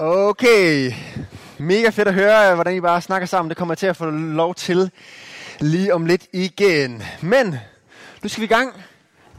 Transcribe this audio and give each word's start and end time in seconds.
Okay, 0.00 0.92
mega 1.58 1.90
fedt 1.90 2.08
at 2.08 2.14
høre, 2.14 2.54
hvordan 2.54 2.76
I 2.76 2.80
bare 2.80 3.00
snakker 3.00 3.26
sammen. 3.26 3.48
Det 3.48 3.56
kommer 3.56 3.72
jeg 3.72 3.78
til 3.78 3.86
at 3.86 3.96
få 3.96 4.10
lov 4.10 4.54
til 4.54 4.90
lige 5.60 5.94
om 5.94 6.06
lidt 6.06 6.26
igen. 6.32 7.02
Men 7.22 7.56
nu 8.22 8.28
skal 8.28 8.40
vi 8.40 8.44
i 8.44 8.48
gang. 8.48 8.72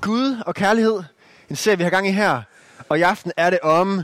Gud 0.02 0.44
og 0.46 0.56
kærlighed. 0.56 1.04
En 1.50 1.56
serie, 1.56 1.78
vi 1.78 1.84
har 1.84 1.90
gang 1.90 2.08
i 2.08 2.12
her. 2.12 2.42
Og 2.90 3.00
i 3.00 3.02
aften 3.02 3.32
er 3.38 3.50
det 3.50 3.60
om 3.60 4.02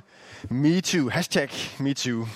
MeToo. 0.49 1.09
Hashtag 1.09 1.49
MeToo. 1.79 2.27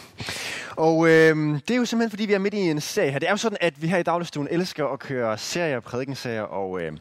Og 0.76 1.08
øh, 1.08 1.60
det 1.68 1.72
er 1.72 1.76
jo 1.76 1.86
simpelthen, 1.86 2.10
fordi 2.10 2.26
vi 2.26 2.34
er 2.34 2.40
midt 2.40 2.54
i 2.54 2.58
en 2.58 2.82
serie 2.82 3.12
her. 3.12 3.20
Det 3.20 3.28
er 3.28 3.34
jo 3.34 3.38
sådan, 3.38 3.58
at 3.62 3.82
vi 3.82 3.88
her 3.88 3.98
i 3.98 4.04
dagligstuen 4.04 4.48
elsker 4.52 4.88
at 4.88 5.00
køre 5.00 5.38
serier, 5.38 5.80
prædikenserier, 5.80 6.42
og 6.42 6.82
øh, 6.82 6.92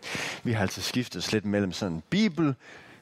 vi 0.45 0.53
har 0.53 0.63
altid 0.63 0.83
skiftet 0.83 1.33
lidt 1.33 1.45
mellem 1.45 1.73
sådan 1.73 2.03
bibel, 2.11 2.55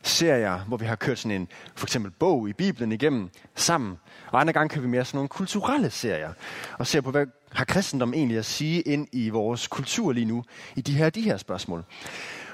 serier, 0.08 0.58
hvor 0.58 0.76
vi 0.76 0.84
har 0.84 0.96
kørt 0.96 1.18
sådan 1.18 1.40
en, 1.40 1.48
for 1.76 1.86
eksempel 1.86 2.10
bog 2.10 2.48
i 2.48 2.52
Bibelen 2.52 2.92
igennem 2.92 3.30
sammen. 3.54 3.98
Og 4.32 4.40
andre 4.40 4.52
gange 4.52 4.68
kan 4.68 4.82
vi 4.82 4.88
mere 4.88 5.04
sådan 5.04 5.16
nogle 5.16 5.28
kulturelle 5.28 5.90
serier, 5.90 6.32
og 6.78 6.86
ser 6.86 7.00
på, 7.00 7.10
hvad 7.10 7.26
har 7.52 7.64
kristendom 7.64 8.14
egentlig 8.14 8.38
at 8.38 8.44
sige 8.44 8.80
ind 8.80 9.08
i 9.12 9.28
vores 9.28 9.66
kultur 9.66 10.12
lige 10.12 10.24
nu, 10.24 10.44
i 10.76 10.80
de 10.80 10.92
her, 10.92 11.10
de 11.10 11.20
her 11.20 11.36
spørgsmål. 11.36 11.84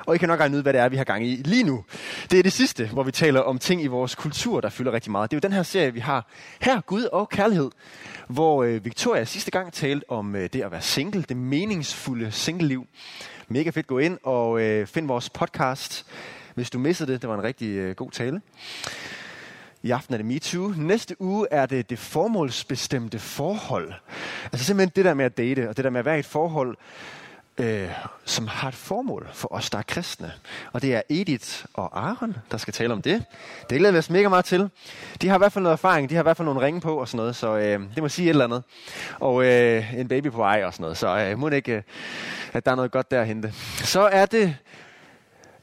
Og 0.06 0.14
I 0.14 0.18
kan 0.18 0.28
nok 0.28 0.40
regne 0.40 0.56
ud, 0.56 0.62
hvad 0.62 0.72
det 0.72 0.80
er, 0.80 0.88
vi 0.88 0.96
har 0.96 1.04
gang 1.04 1.26
i 1.26 1.36
lige 1.36 1.64
nu. 1.64 1.84
Det 2.30 2.38
er 2.38 2.42
det 2.42 2.52
sidste, 2.52 2.88
hvor 2.92 3.02
vi 3.02 3.12
taler 3.12 3.40
om 3.40 3.58
ting 3.58 3.82
i 3.82 3.86
vores 3.86 4.14
kultur, 4.14 4.60
der 4.60 4.68
fylder 4.68 4.92
rigtig 4.92 5.12
meget. 5.12 5.30
Det 5.30 5.36
er 5.36 5.38
jo 5.38 5.48
den 5.48 5.56
her 5.56 5.62
serie, 5.62 5.92
vi 5.92 6.00
har 6.00 6.28
her, 6.60 6.80
Gud 6.80 7.04
og 7.04 7.28
Kærlighed, 7.28 7.70
hvor 8.28 8.62
øh, 8.62 8.84
Victoria 8.84 9.24
sidste 9.24 9.50
gang 9.50 9.72
talte 9.72 10.10
om 10.10 10.36
øh, 10.36 10.48
det 10.52 10.62
at 10.62 10.70
være 10.70 10.82
single, 10.82 11.22
det 11.22 11.36
meningsfulde 11.36 12.30
single-liv. 12.30 12.86
Mega 13.48 13.70
fedt, 13.70 13.86
gå 13.86 13.98
ind 13.98 14.18
og 14.22 14.60
øh, 14.60 14.86
find 14.86 15.06
vores 15.06 15.30
podcast, 15.30 16.06
hvis 16.54 16.70
du 16.70 16.78
missede 16.78 17.12
det. 17.12 17.22
Det 17.22 17.30
var 17.30 17.34
en 17.34 17.42
rigtig 17.42 17.68
øh, 17.68 17.94
god 17.94 18.10
tale. 18.10 18.40
I 19.82 19.90
aften 19.90 20.14
er 20.14 20.18
det 20.18 20.26
MeToo. 20.26 20.72
Næste 20.76 21.20
uge 21.20 21.46
er 21.50 21.66
det 21.66 21.90
det 21.90 21.98
formålsbestemte 21.98 23.18
forhold. 23.18 23.92
Altså 24.44 24.66
simpelthen 24.66 24.92
det 24.96 25.04
der 25.04 25.14
med 25.14 25.24
at 25.24 25.36
date, 25.36 25.68
og 25.68 25.76
det 25.76 25.84
der 25.84 25.90
med 25.90 25.98
at 25.98 26.04
være 26.04 26.16
i 26.16 26.18
et 26.18 26.26
forhold, 26.26 26.76
øh, 27.58 27.88
som 28.24 28.46
har 28.46 28.68
et 28.68 28.74
formål 28.74 29.28
for 29.32 29.52
os, 29.52 29.70
der 29.70 29.78
er 29.78 29.82
kristne. 29.82 30.32
Og 30.72 30.82
det 30.82 30.94
er 30.94 31.02
Edith 31.08 31.64
og 31.74 32.06
Aaron, 32.08 32.36
der 32.50 32.56
skal 32.56 32.74
tale 32.74 32.92
om 32.92 33.02
det. 33.02 33.24
Det 33.70 33.78
glæder 33.78 33.92
vi 33.92 33.98
os 33.98 34.10
mega 34.10 34.28
meget 34.28 34.44
til. 34.44 34.70
De 35.22 35.28
har 35.28 35.34
i 35.34 35.38
hvert 35.38 35.52
fald 35.52 35.62
noget 35.62 35.72
erfaring, 35.72 36.10
de 36.10 36.14
har 36.14 36.22
i 36.22 36.24
hvert 36.24 36.36
fald 36.36 36.46
nogle 36.46 36.60
ringe 36.60 36.80
på 36.80 36.96
og 37.00 37.08
sådan 37.08 37.16
noget, 37.16 37.36
så 37.36 37.56
øh, 37.56 37.80
det 37.94 38.02
må 38.02 38.08
sige 38.08 38.26
et 38.26 38.30
eller 38.30 38.44
andet. 38.44 38.62
Og 39.20 39.44
øh, 39.44 39.94
en 39.94 40.08
baby 40.08 40.30
på 40.30 40.36
vej 40.36 40.62
og 40.64 40.72
sådan 40.72 40.82
noget, 40.82 40.98
så 40.98 41.18
øh, 41.18 41.38
må 41.38 41.48
ikke, 41.48 41.72
øh, 41.72 41.82
at 42.52 42.64
der 42.64 42.70
er 42.70 42.76
noget 42.76 42.90
godt 42.90 43.10
der 43.10 43.20
at 43.20 43.26
hente. 43.26 43.52
Så 43.84 44.00
er 44.00 44.26
det 44.26 44.56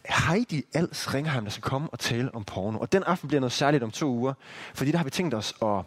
Heidi 0.09 0.63
Als 0.73 1.13
Ringheim, 1.13 1.43
der 1.43 1.51
skal 1.51 1.61
komme 1.61 1.89
og 1.91 1.99
tale 1.99 2.35
om 2.35 2.43
porno. 2.43 2.79
Og 2.79 2.91
den 2.91 3.03
aften 3.03 3.27
bliver 3.27 3.41
noget 3.41 3.51
særligt 3.51 3.83
om 3.83 3.91
to 3.91 4.07
uger, 4.07 4.33
fordi 4.73 4.91
der 4.91 4.97
har 4.97 5.03
vi 5.03 5.09
tænkt 5.09 5.33
os 5.33 5.53
at 5.61 5.81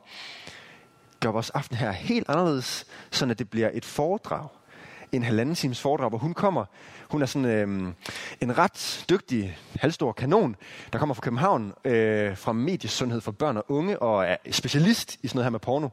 gøre 1.20 1.33
vores 1.33 1.51
aften 1.51 1.77
her 1.77 1.92
helt 1.92 2.29
anderledes, 2.29 2.87
så 3.11 3.27
det 3.27 3.51
bliver 3.51 3.70
et 3.73 3.84
foredrag. 3.84 4.48
En 5.12 5.23
halvanden 5.23 5.55
times 5.55 5.81
foredrag, 5.81 6.09
hvor 6.09 6.19
hun 6.19 6.34
kommer. 6.34 6.64
Hun 7.11 7.23
er 7.23 7.27
sådan 7.27 7.48
øh, 7.48 7.92
en 8.41 8.59
ret 8.59 9.05
dygtig, 9.11 9.59
halvstor 9.75 10.12
kanon, 10.12 10.57
der 10.92 10.98
kommer 10.98 11.14
fra 11.14 11.20
København, 11.20 11.75
øh, 11.84 12.36
fra 12.36 12.53
mediesundhed 12.53 13.20
for 13.20 13.33
børn 13.33 13.57
og 13.57 13.64
unge, 13.69 13.98
og 13.98 14.27
er 14.27 14.36
specialist 14.51 15.19
i 15.23 15.29
sådan 15.29 15.36
noget 15.36 15.45
her 15.45 15.51
med 15.51 15.61
porno. 15.61 15.89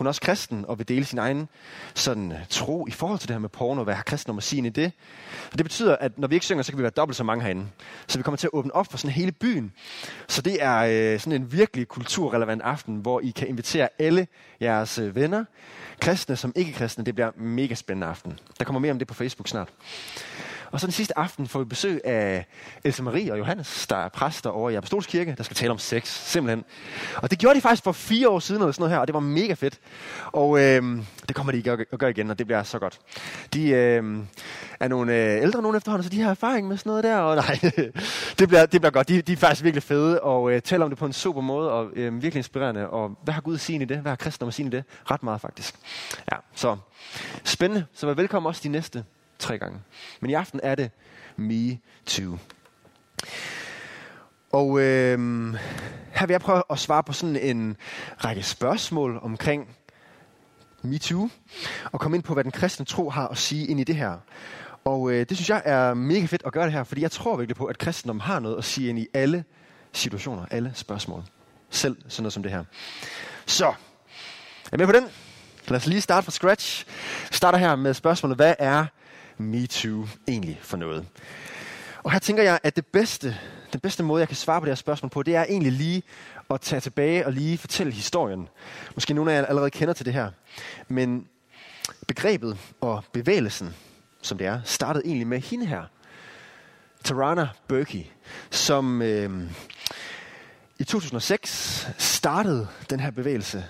Hun 0.00 0.06
er 0.06 0.08
også 0.08 0.20
kristen 0.20 0.64
og 0.68 0.78
vil 0.78 0.88
dele 0.88 1.04
sin 1.04 1.18
egen 1.18 1.48
sådan, 1.94 2.32
øh, 2.32 2.38
tro 2.48 2.86
i 2.86 2.90
forhold 2.90 3.18
til 3.18 3.28
det 3.28 3.34
her 3.34 3.40
med 3.40 3.48
porno, 3.48 3.84
hvad 3.84 3.94
har 3.94 4.02
kristen 4.02 4.30
om 4.30 4.38
at 4.38 4.42
sige 4.42 4.66
i 4.66 4.68
det. 4.68 4.92
Og 5.52 5.58
det 5.58 5.64
betyder, 5.64 5.96
at 5.96 6.18
når 6.18 6.28
vi 6.28 6.34
ikke 6.34 6.46
synger, 6.46 6.62
så 6.62 6.72
kan 6.72 6.78
vi 6.78 6.82
være 6.82 6.92
dobbelt 6.96 7.16
så 7.16 7.24
mange 7.24 7.42
herinde. 7.44 7.66
Så 8.06 8.18
vi 8.18 8.22
kommer 8.22 8.36
til 8.36 8.46
at 8.46 8.50
åbne 8.52 8.74
op 8.74 8.90
for 8.90 8.98
sådan 8.98 9.12
hele 9.12 9.32
byen. 9.32 9.72
Så 10.28 10.42
det 10.42 10.62
er 10.62 10.78
øh, 10.78 11.20
sådan 11.20 11.42
en 11.42 11.52
virkelig 11.52 11.88
kulturrelevant 11.88 12.62
aften, 12.62 12.96
hvor 12.96 13.20
I 13.20 13.30
kan 13.30 13.48
invitere 13.48 13.88
alle 13.98 14.26
jeres 14.60 14.98
øh, 14.98 15.14
venner, 15.14 15.44
kristne 16.00 16.36
som 16.36 16.52
ikke 16.56 16.72
kristne. 16.72 17.04
Det 17.04 17.14
bliver 17.14 17.30
mega 17.36 17.74
spændende 17.74 18.06
aften. 18.06 18.38
Der 18.58 18.64
kommer 18.64 18.80
mere 18.80 18.92
om 18.92 18.98
det 18.98 19.08
på 19.08 19.14
Facebook 19.14 19.48
snart. 19.48 19.68
Og 20.70 20.80
så 20.80 20.86
den 20.86 20.92
sidste 20.92 21.18
aften 21.18 21.48
får 21.48 21.58
vi 21.58 21.64
besøg 21.64 22.00
af 22.04 22.46
Else 22.84 23.02
Marie 23.02 23.32
og 23.32 23.38
Johannes, 23.38 23.86
der 23.86 23.96
er 23.96 24.08
præster 24.08 24.50
over 24.50 24.70
i 24.70 24.74
Apostolskirke, 24.74 25.34
der 25.38 25.42
skal 25.42 25.56
tale 25.56 25.70
om 25.70 25.78
sex, 25.78 26.06
simpelthen. 26.06 26.64
Og 27.16 27.30
det 27.30 27.38
gjorde 27.38 27.56
de 27.56 27.60
faktisk 27.60 27.84
for 27.84 27.92
fire 27.92 28.28
år 28.28 28.38
siden, 28.38 28.62
eller 28.62 28.72
sådan 28.72 28.82
noget 28.82 28.92
her, 28.92 28.98
og 28.98 29.06
det 29.06 29.14
var 29.14 29.20
mega 29.20 29.54
fedt. 29.54 29.78
Og 30.26 30.60
øh, 30.60 30.82
det 31.28 31.36
kommer 31.36 31.52
de 31.52 31.70
at 31.70 31.98
gøre 31.98 32.10
igen, 32.10 32.30
og 32.30 32.38
det 32.38 32.46
bliver 32.46 32.62
så 32.62 32.78
godt. 32.78 32.98
De 33.54 33.68
øh, 33.68 34.18
er 34.80 34.88
nogle 34.88 35.14
øh, 35.14 35.42
ældre 35.42 35.62
nogen 35.62 35.76
efterhånden, 35.76 36.04
så 36.04 36.10
de 36.10 36.20
har 36.20 36.30
erfaring 36.30 36.68
med 36.68 36.76
sådan 36.76 36.90
noget 36.90 37.04
der, 37.04 37.16
og 37.16 37.36
nej, 37.44 37.58
det 38.38 38.48
bliver, 38.48 38.66
det 38.66 38.80
bliver 38.80 38.90
godt. 38.90 39.08
De, 39.08 39.22
de 39.22 39.32
er 39.32 39.36
faktisk 39.36 39.64
virkelig 39.64 39.82
fede, 39.82 40.20
og 40.20 40.52
øh, 40.52 40.62
taler 40.62 40.84
om 40.84 40.90
det 40.90 40.98
på 40.98 41.06
en 41.06 41.12
super 41.12 41.40
måde, 41.40 41.70
og 41.72 41.90
øh, 41.92 42.12
virkelig 42.12 42.36
inspirerende. 42.36 42.90
Og 42.90 43.18
hvad 43.24 43.34
har 43.34 43.40
Gud 43.40 43.54
at 43.54 43.60
sige 43.60 43.82
i 43.82 43.84
det? 43.84 43.98
Hvad 43.98 44.10
har 44.10 44.16
kristne 44.16 44.46
at 44.46 44.54
sige 44.54 44.66
i 44.66 44.70
det? 44.70 44.84
Ret 45.10 45.22
meget 45.22 45.40
faktisk. 45.40 45.74
Ja, 46.32 46.36
så 46.54 46.76
spændende. 47.44 47.86
Så 47.92 48.06
vær 48.06 48.14
velkommen 48.14 48.48
også 48.48 48.60
de 48.64 48.68
næste 48.68 49.04
tre 49.40 49.58
gange. 49.58 49.78
Men 50.20 50.30
i 50.30 50.34
aften 50.34 50.60
er 50.62 50.74
det 50.74 50.90
Me 51.36 51.78
Too. 52.06 52.38
Og 54.52 54.80
øh, 54.80 55.18
her 56.12 56.26
vil 56.26 56.34
jeg 56.34 56.40
prøve 56.40 56.62
at 56.70 56.78
svare 56.78 57.02
på 57.02 57.12
sådan 57.12 57.36
en 57.36 57.76
række 58.24 58.42
spørgsmål 58.42 59.18
omkring 59.22 59.68
Me 60.82 60.98
Too, 60.98 61.28
og 61.92 62.00
komme 62.00 62.16
ind 62.16 62.24
på, 62.24 62.34
hvad 62.34 62.44
den 62.44 62.52
kristne 62.52 62.86
tro 62.86 63.10
har 63.10 63.28
at 63.28 63.38
sige 63.38 63.66
ind 63.66 63.80
i 63.80 63.84
det 63.84 63.96
her. 63.96 64.16
Og 64.84 65.10
øh, 65.10 65.26
det 65.28 65.36
synes 65.36 65.50
jeg 65.50 65.62
er 65.64 65.94
mega 65.94 66.26
fedt 66.26 66.42
at 66.46 66.52
gøre 66.52 66.64
det 66.64 66.72
her, 66.72 66.84
fordi 66.84 67.02
jeg 67.02 67.10
tror 67.10 67.36
virkelig 67.36 67.56
på, 67.56 67.64
at 67.64 67.78
kristendom 67.78 68.20
har 68.20 68.40
noget 68.40 68.58
at 68.58 68.64
sige 68.64 68.88
ind 68.88 68.98
i 68.98 69.06
alle 69.14 69.44
situationer, 69.92 70.46
alle 70.50 70.72
spørgsmål. 70.74 71.22
Selv 71.70 71.96
sådan 72.08 72.22
noget 72.22 72.32
som 72.32 72.42
det 72.42 72.52
her. 72.52 72.64
Så, 73.46 73.66
er 73.66 74.74
I 74.74 74.76
med 74.76 74.86
på 74.86 74.92
den? 74.92 75.04
Lad 75.68 75.76
os 75.76 75.86
lige 75.86 76.00
starte 76.00 76.24
fra 76.24 76.30
scratch. 76.30 76.86
Vi 77.28 77.34
starter 77.34 77.58
her 77.58 77.76
med 77.76 77.94
spørgsmålet, 77.94 78.36
hvad 78.36 78.54
er 78.58 78.86
MeToo 79.40 80.06
egentlig 80.28 80.58
for 80.62 80.76
noget? 80.76 81.06
Og 82.02 82.12
her 82.12 82.18
tænker 82.18 82.42
jeg, 82.42 82.58
at 82.62 82.76
det 82.76 82.86
bedste, 82.86 83.36
den 83.72 83.80
bedste 83.80 84.02
måde, 84.02 84.20
jeg 84.20 84.28
kan 84.28 84.36
svare 84.36 84.60
på 84.60 84.64
det 84.64 84.70
her 84.70 84.76
spørgsmål 84.76 85.10
på, 85.10 85.22
det 85.22 85.36
er 85.36 85.44
egentlig 85.44 85.72
lige 85.72 86.02
at 86.50 86.60
tage 86.60 86.80
tilbage 86.80 87.26
og 87.26 87.32
lige 87.32 87.58
fortælle 87.58 87.92
historien. 87.92 88.48
Måske 88.94 89.14
nogle 89.14 89.32
af 89.32 89.36
jer 89.36 89.46
allerede 89.46 89.70
kender 89.70 89.94
til 89.94 90.06
det 90.06 90.14
her. 90.14 90.30
Men 90.88 91.28
begrebet 92.08 92.58
og 92.80 93.04
bevægelsen, 93.12 93.74
som 94.22 94.38
det 94.38 94.46
er, 94.46 94.60
startede 94.64 95.06
egentlig 95.06 95.26
med 95.26 95.40
hende 95.40 95.66
her. 95.66 95.82
Tarana 97.04 97.48
Burke, 97.68 98.12
som 98.50 99.02
øh, 99.02 99.50
i 100.78 100.84
2006 100.84 101.88
startede 101.98 102.68
den 102.90 103.00
her 103.00 103.10
bevægelse. 103.10 103.64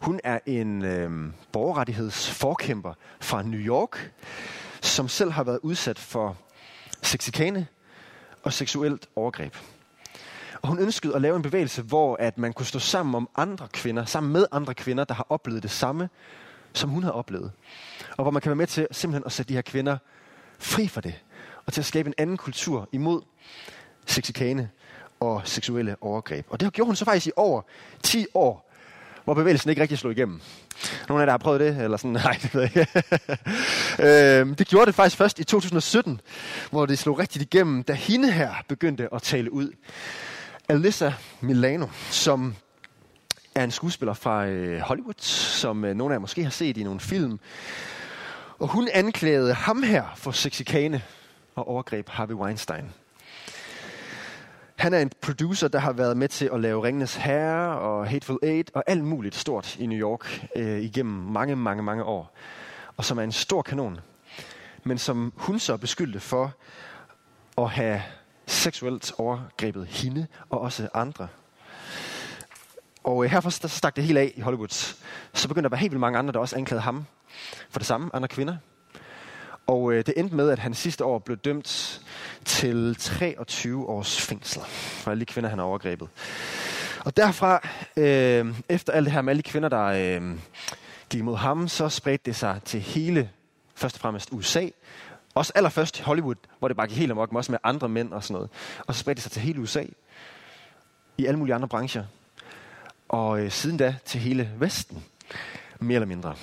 Hun 0.00 0.20
er 0.24 0.38
en 0.46 0.84
øh, 0.84 1.32
borgerrettighedsforkæmper 1.52 2.94
fra 3.20 3.42
New 3.42 3.60
York, 3.60 4.12
som 4.96 5.08
selv 5.08 5.30
har 5.30 5.44
været 5.44 5.58
udsat 5.62 5.98
for 5.98 6.36
sexikane 7.02 7.66
og 8.42 8.52
seksuelt 8.52 9.08
overgreb. 9.16 9.56
Og 10.62 10.68
hun 10.68 10.78
ønskede 10.78 11.14
at 11.14 11.22
lave 11.22 11.36
en 11.36 11.42
bevægelse, 11.42 11.82
hvor 11.82 12.16
at 12.20 12.38
man 12.38 12.52
kunne 12.52 12.66
stå 12.66 12.78
sammen 12.78 13.14
om 13.14 13.28
andre 13.36 13.68
kvinder, 13.72 14.04
sammen 14.04 14.32
med 14.32 14.46
andre 14.52 14.74
kvinder, 14.74 15.04
der 15.04 15.14
har 15.14 15.26
oplevet 15.28 15.62
det 15.62 15.70
samme, 15.70 16.08
som 16.72 16.90
hun 16.90 17.02
har 17.02 17.10
oplevet. 17.10 17.52
Og 18.16 18.24
hvor 18.24 18.30
man 18.30 18.42
kan 18.42 18.50
være 18.50 18.56
med 18.56 18.66
til 18.66 18.86
simpelthen 18.90 19.22
at 19.26 19.32
sætte 19.32 19.48
de 19.48 19.54
her 19.54 19.62
kvinder 19.62 19.98
fri 20.58 20.88
for 20.88 21.00
det, 21.00 21.14
og 21.66 21.72
til 21.72 21.80
at 21.80 21.84
skabe 21.84 22.06
en 22.06 22.14
anden 22.18 22.36
kultur 22.36 22.88
imod 22.92 23.22
sexikane 24.06 24.70
og 25.20 25.42
seksuelle 25.44 25.96
overgreb. 26.00 26.46
Og 26.50 26.60
det 26.60 26.72
gjorde 26.72 26.86
hun 26.86 26.96
så 26.96 27.04
faktisk 27.04 27.26
i 27.26 27.32
over 27.36 27.62
10 28.02 28.26
år, 28.34 28.65
hvor 29.26 29.34
bevægelsen 29.34 29.70
ikke 29.70 29.82
rigtig 29.82 29.98
slog 29.98 30.12
igennem. 30.12 30.40
Nogle 31.08 31.22
af 31.22 31.22
jer, 31.22 31.24
der 31.24 31.32
har 31.32 31.38
prøvet 31.38 31.60
det? 31.60 31.84
Eller 31.84 31.96
sådan, 31.96 32.12
nej, 32.24 32.38
det 32.42 32.54
ved 32.54 32.60
jeg 32.62 32.76
ikke. 32.76 32.88
øh, 33.98 34.58
det 34.58 34.68
gjorde 34.68 34.86
det 34.86 34.94
faktisk 34.94 35.16
først 35.16 35.38
i 35.38 35.44
2017, 35.44 36.20
hvor 36.70 36.86
det 36.86 36.98
slog 36.98 37.18
rigtigt 37.18 37.42
igennem, 37.42 37.82
da 37.82 37.92
hende 37.92 38.32
her 38.32 38.54
begyndte 38.68 39.14
at 39.14 39.22
tale 39.22 39.52
ud. 39.52 39.72
Alyssa 40.68 41.12
Milano, 41.40 41.86
som 42.10 42.54
er 43.54 43.64
en 43.64 43.70
skuespiller 43.70 44.14
fra 44.14 44.46
øh, 44.46 44.80
Hollywood, 44.80 45.20
som 45.20 45.84
øh, 45.84 45.94
nogle 45.94 46.14
af 46.14 46.16
jer 46.16 46.20
måske 46.20 46.42
har 46.42 46.50
set 46.50 46.76
i 46.76 46.82
nogle 46.82 47.00
film. 47.00 47.38
Og 48.58 48.68
hun 48.68 48.88
anklagede 48.94 49.54
ham 49.54 49.82
her 49.82 50.04
for 50.16 50.30
sexikane 50.30 51.02
og 51.54 51.68
overgreb 51.68 52.08
Harvey 52.08 52.34
Weinstein. 52.34 52.84
Han 54.76 54.94
er 54.94 54.98
en 54.98 55.10
producer, 55.20 55.68
der 55.68 55.78
har 55.78 55.92
været 55.92 56.16
med 56.16 56.28
til 56.28 56.50
at 56.52 56.60
lave 56.60 56.84
Ringenes 56.84 57.16
Herre 57.16 57.78
og 57.78 58.08
Hateful 58.08 58.38
Eight 58.42 58.70
og 58.74 58.84
alt 58.86 59.04
muligt 59.04 59.34
stort 59.34 59.76
i 59.76 59.86
New 59.86 59.98
York 59.98 60.46
øh, 60.56 60.80
igennem 60.80 61.14
mange, 61.14 61.56
mange, 61.56 61.82
mange 61.82 62.04
år. 62.04 62.36
Og 62.96 63.04
som 63.04 63.18
er 63.18 63.22
en 63.22 63.32
stor 63.32 63.62
kanon. 63.62 64.00
Men 64.84 64.98
som 64.98 65.32
hun 65.36 65.58
så 65.58 65.76
beskyldte 65.76 66.20
for 66.20 66.54
at 67.58 67.70
have 67.70 68.02
seksuelt 68.46 69.12
overgrebet 69.18 69.86
hende 69.86 70.26
og 70.50 70.60
også 70.60 70.88
andre. 70.94 71.28
Og 73.04 73.24
øh, 73.24 73.30
herfor 73.30 73.50
stak 73.50 73.96
det 73.96 74.04
helt 74.04 74.18
af 74.18 74.32
i 74.36 74.40
Hollywood. 74.40 74.96
Så 75.32 75.48
begyndte 75.48 75.62
der 75.62 75.68
at 75.68 75.72
være 75.72 75.80
helt 75.80 75.92
vildt 75.92 76.00
mange 76.00 76.18
andre, 76.18 76.32
der 76.32 76.38
også 76.38 76.56
anklagede 76.56 76.82
ham 76.82 77.06
for 77.70 77.78
det 77.78 77.86
samme, 77.86 78.10
andre 78.14 78.28
kvinder. 78.28 78.56
Og 79.66 79.92
øh, 79.92 80.06
det 80.06 80.14
endte 80.16 80.36
med, 80.36 80.50
at 80.50 80.58
han 80.58 80.74
sidste 80.74 81.04
år 81.04 81.18
blev 81.18 81.36
dømt 81.36 82.00
til 82.46 82.96
23 82.96 83.88
års 83.88 84.20
fængsel 84.20 84.62
for 84.66 85.10
alle 85.10 85.20
de 85.20 85.26
kvinder, 85.26 85.50
han 85.50 85.58
har 85.58 85.66
overgrebet. 85.66 86.08
Og 87.04 87.16
derfra 87.16 87.68
øh, 87.96 88.54
efter 88.68 88.92
alt 88.92 89.04
det 89.04 89.12
her 89.12 89.22
med 89.22 89.32
alle 89.32 89.42
de 89.42 89.48
kvinder, 89.48 89.68
der 89.68 89.84
øh, 89.84 90.38
gik 91.10 91.22
mod 91.22 91.36
ham, 91.36 91.68
så 91.68 91.88
spredte 91.88 92.22
det 92.26 92.36
sig 92.36 92.60
til 92.64 92.80
hele, 92.80 93.30
først 93.74 93.96
og 93.96 94.00
fremmest 94.00 94.28
USA, 94.32 94.68
også 95.34 95.52
allerførst 95.54 96.00
Hollywood, 96.00 96.36
hvor 96.58 96.68
det 96.68 96.76
bare 96.76 96.86
gik 96.86 96.96
helt 96.98 97.10
amok, 97.10 97.32
også 97.32 97.52
med 97.52 97.58
andre 97.64 97.88
mænd 97.88 98.12
og 98.12 98.22
sådan 98.24 98.34
noget. 98.34 98.50
Og 98.86 98.94
så 98.94 99.00
spredte 99.00 99.16
det 99.16 99.22
sig 99.22 99.32
til 99.32 99.42
hele 99.42 99.60
USA, 99.60 99.84
i 101.18 101.26
alle 101.26 101.38
mulige 101.38 101.54
andre 101.54 101.68
brancher. 101.68 102.04
Og 103.08 103.40
øh, 103.40 103.50
siden 103.50 103.76
da 103.76 103.96
til 104.04 104.20
hele 104.20 104.50
Vesten, 104.58 105.04
mere 105.80 105.94
eller 105.94 106.06
mindre. 106.06 106.34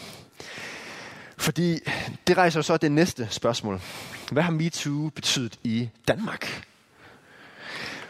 Fordi 1.38 1.80
det 2.28 2.38
rejser 2.38 2.60
jo 2.60 2.64
så 2.64 2.78
det 2.78 2.92
næste 2.92 3.28
spørgsmål. 3.32 3.82
Hvad 4.34 4.44
har 4.44 4.52
MeToo 4.52 5.10
betydet 5.16 5.60
i 5.64 5.90
Danmark? 6.08 6.68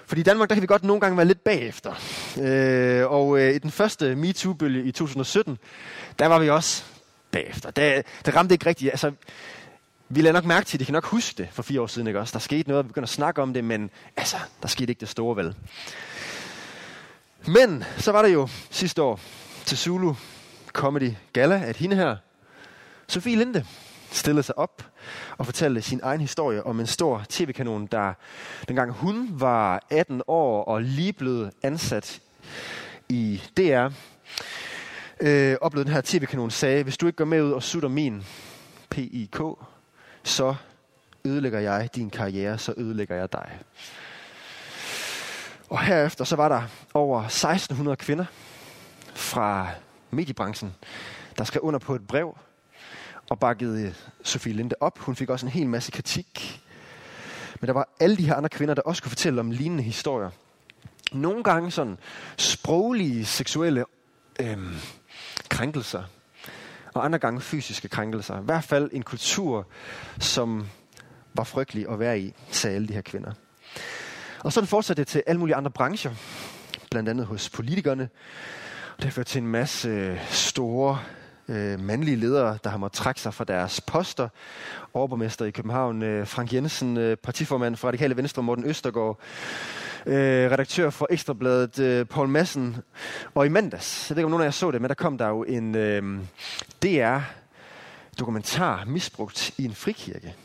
Fordi 0.05 0.21
i 0.21 0.23
Danmark, 0.23 0.49
der 0.49 0.55
kan 0.55 0.61
vi 0.61 0.67
godt 0.67 0.83
nogle 0.83 1.01
gange 1.01 1.17
være 1.17 1.25
lidt 1.25 1.43
bagefter. 1.43 1.93
Øh, 2.41 3.11
og 3.11 3.39
øh, 3.39 3.55
i 3.55 3.57
den 3.57 3.71
første 3.71 4.15
MeToo-bølge 4.15 4.83
i 4.83 4.91
2017, 4.91 5.57
der 6.19 6.25
var 6.25 6.39
vi 6.39 6.49
også 6.49 6.83
bagefter. 7.31 7.71
Det, 7.71 8.05
det 8.25 8.35
ramte 8.35 8.55
ikke 8.55 8.65
rigtigt. 8.65 8.91
Altså, 8.91 9.11
vi 10.09 10.21
lader 10.21 10.33
nok 10.33 10.45
mærke 10.45 10.65
til, 10.65 10.79
de 10.79 10.85
kan 10.85 10.93
nok 10.93 11.05
huske 11.05 11.37
det 11.37 11.47
for 11.51 11.63
fire 11.63 11.81
år 11.81 11.87
siden, 11.87 12.07
ikke 12.07 12.19
også? 12.19 12.33
Der 12.33 12.39
skete 12.39 12.69
noget, 12.69 12.85
vi 12.85 12.87
begynder 12.87 13.05
at 13.05 13.09
snakke 13.09 13.41
om 13.41 13.53
det, 13.53 13.63
men 13.63 13.89
altså, 14.17 14.37
der 14.61 14.67
skete 14.67 14.91
ikke 14.91 14.99
det 14.99 15.09
store 15.09 15.35
vel. 15.35 15.55
Men 17.47 17.83
så 17.97 18.11
var 18.11 18.21
det 18.21 18.33
jo 18.33 18.47
sidste 18.69 19.01
år 19.01 19.19
til 19.65 19.77
Zulu 19.77 20.13
Comedy 20.67 21.11
Gala, 21.33 21.63
at 21.65 21.77
hende 21.77 21.95
her, 21.95 22.15
Sofie 23.07 23.35
Linde, 23.35 23.65
stillede 24.13 24.43
sig 24.43 24.57
op 24.57 24.83
og 25.37 25.45
fortalte 25.45 25.81
sin 25.81 25.99
egen 26.03 26.21
historie 26.21 26.63
om 26.63 26.79
en 26.79 26.87
stor 26.87 27.23
tv-kanon, 27.29 27.85
der 27.85 28.13
dengang 28.67 28.91
hun 28.91 29.29
var 29.31 29.85
18 29.89 30.21
år 30.27 30.63
og 30.63 30.81
lige 30.81 31.13
blevet 31.13 31.51
ansat 31.63 32.21
i 33.09 33.41
DR, 33.57 33.89
øh, 35.19 35.57
oplevede 35.61 35.85
den 35.85 35.93
her 35.93 36.01
tv-kanon, 36.01 36.51
sagde, 36.51 36.83
hvis 36.83 36.97
du 36.97 37.07
ikke 37.07 37.17
går 37.17 37.25
med 37.25 37.43
ud 37.43 37.51
og 37.51 37.63
sutter 37.63 37.89
min 37.89 38.23
PIK, 38.89 39.41
så 40.23 40.55
ødelægger 41.25 41.59
jeg 41.59 41.89
din 41.95 42.09
karriere, 42.09 42.57
så 42.57 42.73
ødelægger 42.77 43.15
jeg 43.15 43.33
dig. 43.33 43.59
Og 45.69 45.79
herefter 45.79 46.23
så 46.23 46.35
var 46.35 46.49
der 46.49 46.61
over 46.93 47.21
1600 47.21 47.97
kvinder 47.97 48.25
fra 49.13 49.69
mediebranchen, 50.11 50.75
der 51.37 51.43
skrev 51.43 51.61
under 51.63 51.79
på 51.79 51.95
et 51.95 52.07
brev 52.07 52.37
og 53.29 53.39
bakkede 53.39 53.81
øh, 53.81 53.93
Sofie 54.23 54.53
Linde 54.53 54.75
op. 54.79 54.99
Hun 54.99 55.15
fik 55.15 55.29
også 55.29 55.45
en 55.45 55.51
hel 55.51 55.67
masse 55.67 55.91
kritik. 55.91 56.61
Men 57.59 57.67
der 57.67 57.73
var 57.73 57.89
alle 57.99 58.17
de 58.17 58.25
her 58.25 58.35
andre 58.35 58.49
kvinder, 58.49 58.73
der 58.73 58.81
også 58.81 59.03
kunne 59.03 59.09
fortælle 59.09 59.39
om 59.39 59.51
lignende 59.51 59.83
historier. 59.83 60.29
Nogle 61.11 61.43
gange 61.43 61.71
sådan 61.71 61.97
sproglige, 62.37 63.25
seksuelle 63.25 63.85
øhm, 64.39 64.75
krænkelser, 65.49 66.03
og 66.93 67.05
andre 67.05 67.19
gange 67.19 67.41
fysiske 67.41 67.87
krænkelser. 67.87 68.41
I 68.41 68.43
hvert 68.43 68.63
fald 68.63 68.89
en 68.93 69.03
kultur, 69.03 69.67
som 70.19 70.67
var 71.33 71.43
frygtelig 71.43 71.89
at 71.89 71.99
være 71.99 72.19
i, 72.19 72.33
sagde 72.51 72.75
alle 72.75 72.87
de 72.87 72.93
her 72.93 73.01
kvinder. 73.01 73.31
Og 74.39 74.53
sådan 74.53 74.67
fortsatte 74.67 75.01
det 75.01 75.07
til 75.07 75.23
alle 75.27 75.39
mulige 75.39 75.55
andre 75.55 75.71
brancher, 75.71 76.11
blandt 76.91 77.09
andet 77.09 77.25
hos 77.25 77.49
politikerne. 77.49 78.09
Og 78.97 79.03
det 79.03 79.13
førte 79.13 79.29
til 79.29 79.41
en 79.41 79.47
masse 79.47 79.89
øh, 79.89 80.27
store 80.29 80.99
øh, 81.47 81.79
mandlige 81.79 82.17
ledere, 82.17 82.57
der 82.63 82.69
har 82.69 82.77
måttet 82.77 82.97
trække 82.97 83.21
sig 83.21 83.33
fra 83.33 83.43
deres 83.43 83.81
poster. 83.81 84.29
Overborgmester 84.93 85.45
i 85.45 85.51
København, 85.51 86.03
øh, 86.03 86.27
Frank 86.27 86.53
Jensen, 86.53 86.97
øh, 86.97 87.17
partiformand 87.17 87.75
for 87.75 87.87
Radikale 87.87 88.17
Venstre, 88.17 88.43
Morten 88.43 88.65
Østergaard, 88.65 89.19
øh, 90.05 90.51
redaktør 90.51 90.89
for 90.89 91.07
Ekstrabladet, 91.09 91.79
øh, 91.79 92.05
Paul 92.05 92.27
Madsen. 92.27 92.77
Og 93.35 93.45
i 93.45 93.49
mandags, 93.49 94.09
jeg 94.09 94.15
ved 94.15 94.21
ikke 94.21 94.25
om 94.25 94.31
nogen 94.31 94.41
af 94.41 94.47
jer 94.47 94.51
så 94.51 94.71
det, 94.71 94.81
men 94.81 94.89
der 94.89 94.95
kom 94.95 95.17
der 95.17 95.27
jo 95.27 95.43
en 95.43 95.75
øh, 95.75 96.19
DR-dokumentar 96.83 98.85
misbrugt 98.85 99.53
i 99.57 99.65
en 99.65 99.75
frikirke 99.75 100.35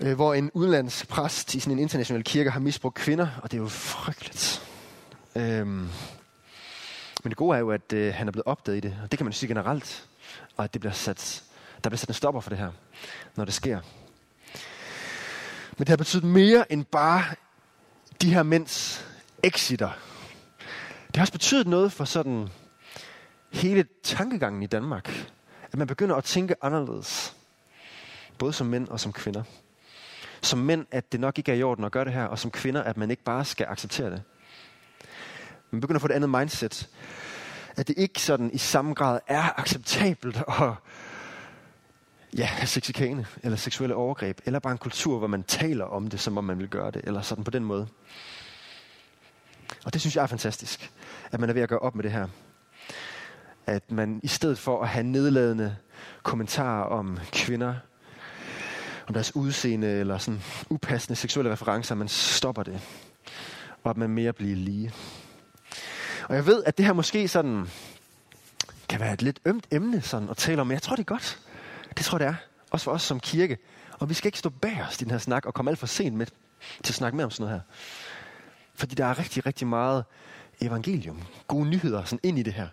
øh, 0.00 0.14
hvor 0.14 0.34
en 0.34 0.50
udenlandsk 0.54 1.08
præst 1.08 1.54
i 1.54 1.60
sådan 1.60 1.72
en 1.72 1.78
international 1.78 2.24
kirke 2.24 2.50
har 2.50 2.60
misbrugt 2.60 2.94
kvinder, 2.94 3.28
og 3.42 3.50
det 3.50 3.56
er 3.56 3.62
jo 3.62 3.68
frygteligt. 3.68 4.62
Øhm, 5.36 5.88
men 7.26 7.30
det 7.30 7.36
gode 7.36 7.56
er 7.56 7.60
jo, 7.60 7.70
at 7.70 7.92
øh, 7.92 8.14
han 8.14 8.28
er 8.28 8.32
blevet 8.32 8.46
opdaget 8.46 8.76
i 8.76 8.80
det, 8.80 8.96
og 9.02 9.10
det 9.10 9.18
kan 9.18 9.24
man 9.24 9.32
sige 9.32 9.48
generelt, 9.48 10.08
og 10.56 10.64
at 10.64 10.72
det 10.72 10.80
bliver 10.80 10.92
sat, 10.92 11.44
der 11.84 11.90
bliver 11.90 11.98
sat 11.98 12.08
en 12.08 12.14
stopper 12.14 12.40
for 12.40 12.50
det 12.50 12.58
her, 12.58 12.70
når 13.36 13.44
det 13.44 13.54
sker. 13.54 13.80
Men 15.78 15.78
det 15.78 15.88
har 15.88 15.96
betydet 15.96 16.24
mere 16.24 16.72
end 16.72 16.84
bare 16.84 17.24
de 18.22 18.34
her 18.34 18.42
mænds 18.42 19.04
exiter. 19.42 19.90
Det 21.06 21.16
har 21.16 21.22
også 21.22 21.32
betydet 21.32 21.66
noget 21.66 21.92
for 21.92 22.04
sådan 22.04 22.48
hele 23.52 23.86
tankegangen 24.02 24.62
i 24.62 24.66
Danmark. 24.66 25.30
At 25.72 25.78
man 25.78 25.86
begynder 25.86 26.16
at 26.16 26.24
tænke 26.24 26.54
anderledes. 26.62 27.36
Både 28.38 28.52
som 28.52 28.66
mænd 28.66 28.88
og 28.88 29.00
som 29.00 29.12
kvinder 29.12 29.42
som 30.42 30.58
mænd, 30.58 30.86
at 30.90 31.12
det 31.12 31.20
nok 31.20 31.38
ikke 31.38 31.52
er 31.52 31.56
i 31.56 31.62
orden 31.62 31.84
at 31.84 31.92
gøre 31.92 32.04
det 32.04 32.12
her, 32.12 32.24
og 32.24 32.38
som 32.38 32.50
kvinder, 32.50 32.82
at 32.82 32.96
man 32.96 33.10
ikke 33.10 33.22
bare 33.22 33.44
skal 33.44 33.66
acceptere 33.66 34.10
det. 34.10 34.22
Man 35.70 35.80
begynder 35.80 35.98
at 35.98 36.00
få 36.00 36.06
et 36.06 36.12
andet 36.12 36.30
mindset. 36.30 36.88
At 37.76 37.88
det 37.88 37.98
ikke 37.98 38.22
sådan 38.22 38.50
i 38.52 38.58
samme 38.58 38.94
grad 38.94 39.20
er 39.26 39.58
acceptabelt 39.60 40.36
at 40.36 40.72
ja, 42.36 42.48
seksikane, 42.64 42.66
sexikane, 42.66 43.26
eller 43.42 43.56
seksuelle 43.56 43.94
overgreb, 43.94 44.40
eller 44.44 44.58
bare 44.58 44.72
en 44.72 44.78
kultur, 44.78 45.18
hvor 45.18 45.26
man 45.26 45.42
taler 45.42 45.84
om 45.84 46.08
det, 46.08 46.20
som 46.20 46.38
om 46.38 46.44
man 46.44 46.58
vil 46.58 46.68
gøre 46.68 46.90
det, 46.90 47.00
eller 47.04 47.20
sådan 47.20 47.44
på 47.44 47.50
den 47.50 47.64
måde. 47.64 47.88
Og 49.84 49.92
det 49.92 50.00
synes 50.00 50.16
jeg 50.16 50.22
er 50.22 50.26
fantastisk, 50.26 50.90
at 51.32 51.40
man 51.40 51.50
er 51.50 51.54
ved 51.54 51.62
at 51.62 51.68
gøre 51.68 51.78
op 51.78 51.94
med 51.94 52.04
det 52.04 52.12
her. 52.12 52.28
At 53.66 53.90
man 53.90 54.20
i 54.22 54.28
stedet 54.28 54.58
for 54.58 54.82
at 54.82 54.88
have 54.88 55.04
nedladende 55.04 55.76
kommentarer 56.22 56.84
om 56.84 57.18
kvinder, 57.32 57.74
om 59.08 59.14
deres 59.14 59.36
udseende 59.36 59.88
eller 59.88 60.18
sådan 60.18 60.42
upassende 60.70 61.16
seksuelle 61.16 61.52
referencer, 61.52 61.94
man 61.94 62.08
stopper 62.08 62.62
det. 62.62 62.80
Og 63.84 63.90
at 63.90 63.96
man 63.96 64.10
mere 64.10 64.32
bliver 64.32 64.56
lige. 64.56 64.92
Og 66.28 66.34
jeg 66.34 66.46
ved, 66.46 66.64
at 66.64 66.78
det 66.78 66.86
her 66.86 66.92
måske 66.92 67.28
sådan 67.28 67.66
kan 68.88 69.00
være 69.00 69.12
et 69.12 69.22
lidt 69.22 69.40
ømt 69.44 69.66
emne 69.70 70.02
sådan 70.02 70.28
at 70.28 70.36
tale 70.36 70.60
om, 70.60 70.66
men 70.66 70.72
jeg 70.74 70.82
tror, 70.82 70.96
det 70.96 71.02
er 71.02 71.14
godt. 71.14 71.38
Det 71.96 72.04
tror 72.04 72.18
jeg, 72.18 72.28
det 72.28 72.34
er. 72.34 72.36
Også 72.70 72.84
for 72.84 72.92
os 72.92 73.02
som 73.02 73.20
kirke. 73.20 73.58
Og 73.92 74.08
vi 74.08 74.14
skal 74.14 74.28
ikke 74.28 74.38
stå 74.38 74.48
bag 74.48 74.84
os 74.88 75.00
i 75.00 75.04
den 75.04 75.10
her 75.10 75.18
snak 75.18 75.46
og 75.46 75.54
komme 75.54 75.70
alt 75.70 75.78
for 75.78 75.86
sent 75.86 76.16
med 76.16 76.26
til 76.82 76.92
at 76.92 76.94
snakke 76.94 77.16
mere 77.16 77.24
om 77.24 77.30
sådan 77.30 77.44
noget 77.44 77.60
her. 77.60 77.74
Fordi 78.74 78.94
der 78.94 79.06
er 79.06 79.18
rigtig, 79.18 79.46
rigtig 79.46 79.66
meget 79.66 80.04
evangelium, 80.60 81.22
gode 81.48 81.68
nyheder 81.68 82.04
sådan 82.04 82.20
ind 82.22 82.38
i 82.38 82.42
det 82.42 82.52
her. 82.52 82.68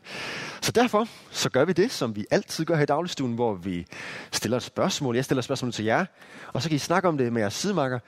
Så 0.62 0.72
derfor 0.72 1.08
så 1.32 1.50
gør 1.50 1.66
vi 1.66 1.74
det, 1.74 1.92
som 1.92 2.16
vi 2.16 2.26
altid 2.32 2.66
gør 2.66 2.76
her 2.76 2.84
i 2.84 2.86
dagligstuen, 2.86 3.34
hvor 3.34 3.54
vi 3.54 3.86
stiller 4.32 4.58
et 4.58 4.64
spørgsmål. 4.64 5.16
Jeg 5.16 5.26
stiller 5.26 5.40
et 5.40 5.46
spørgsmål 5.46 5.72
til 5.72 5.86
jer, 5.86 6.06
og 6.54 6.62
så 6.62 6.70
kan 6.70 6.76
I 6.76 6.80
snakke 6.80 7.08
om 7.08 7.18
det 7.18 7.34
med 7.34 7.42
jeres 7.42 7.54
sidemarker. 7.54 8.00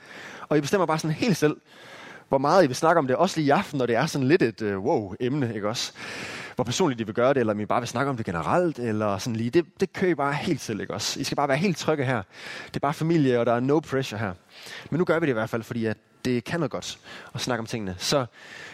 Og 0.49 0.57
I 0.57 0.61
bestemmer 0.61 0.85
bare 0.85 0.99
sådan 0.99 1.15
helt 1.15 1.37
selv, 1.37 1.57
hvor 2.29 2.37
meget 2.37 2.63
I 2.63 2.67
vil 2.67 2.75
snakke 2.75 2.99
om 2.99 3.07
det, 3.07 3.15
også 3.15 3.39
lige 3.39 3.47
i 3.47 3.49
aften, 3.49 3.77
når 3.77 3.85
det 3.85 3.95
er 3.95 4.05
sådan 4.05 4.27
lidt 4.27 4.41
et 4.41 4.61
øh, 4.61 4.77
uh, 4.77 4.85
wow-emne, 4.85 5.55
ikke 5.55 5.69
også? 5.69 5.91
Hvor 6.55 6.63
personligt 6.63 7.01
I 7.01 7.03
vil 7.03 7.13
gøre 7.13 7.33
det, 7.33 7.37
eller 7.37 7.53
om 7.53 7.59
I 7.59 7.65
bare 7.65 7.81
vil 7.81 7.87
snakke 7.87 8.09
om 8.09 8.17
det 8.17 8.25
generelt, 8.25 8.79
eller 8.79 9.17
sådan 9.17 9.35
lige. 9.35 9.49
Det, 9.49 9.65
det 9.79 9.93
kører 9.93 10.11
I 10.11 10.15
bare 10.15 10.33
helt 10.33 10.61
selv, 10.61 10.79
ikke 10.79 10.93
også? 10.93 11.19
I 11.19 11.23
skal 11.23 11.35
bare 11.35 11.47
være 11.47 11.57
helt 11.57 11.77
trygge 11.77 12.05
her. 12.05 12.21
Det 12.67 12.75
er 12.75 12.79
bare 12.79 12.93
familie, 12.93 13.39
og 13.39 13.45
der 13.45 13.53
er 13.53 13.59
no 13.59 13.79
pressure 13.79 14.19
her. 14.19 14.33
Men 14.89 14.97
nu 14.97 15.05
gør 15.05 15.19
vi 15.19 15.25
det 15.25 15.31
i 15.31 15.33
hvert 15.33 15.49
fald, 15.49 15.63
fordi 15.63 15.85
at 15.85 15.97
det 16.25 16.43
kan 16.43 16.59
noget 16.59 16.71
godt 16.71 16.99
at 17.35 17.41
snakke 17.41 17.59
om 17.59 17.65
tingene. 17.65 17.95
Så 17.97 18.25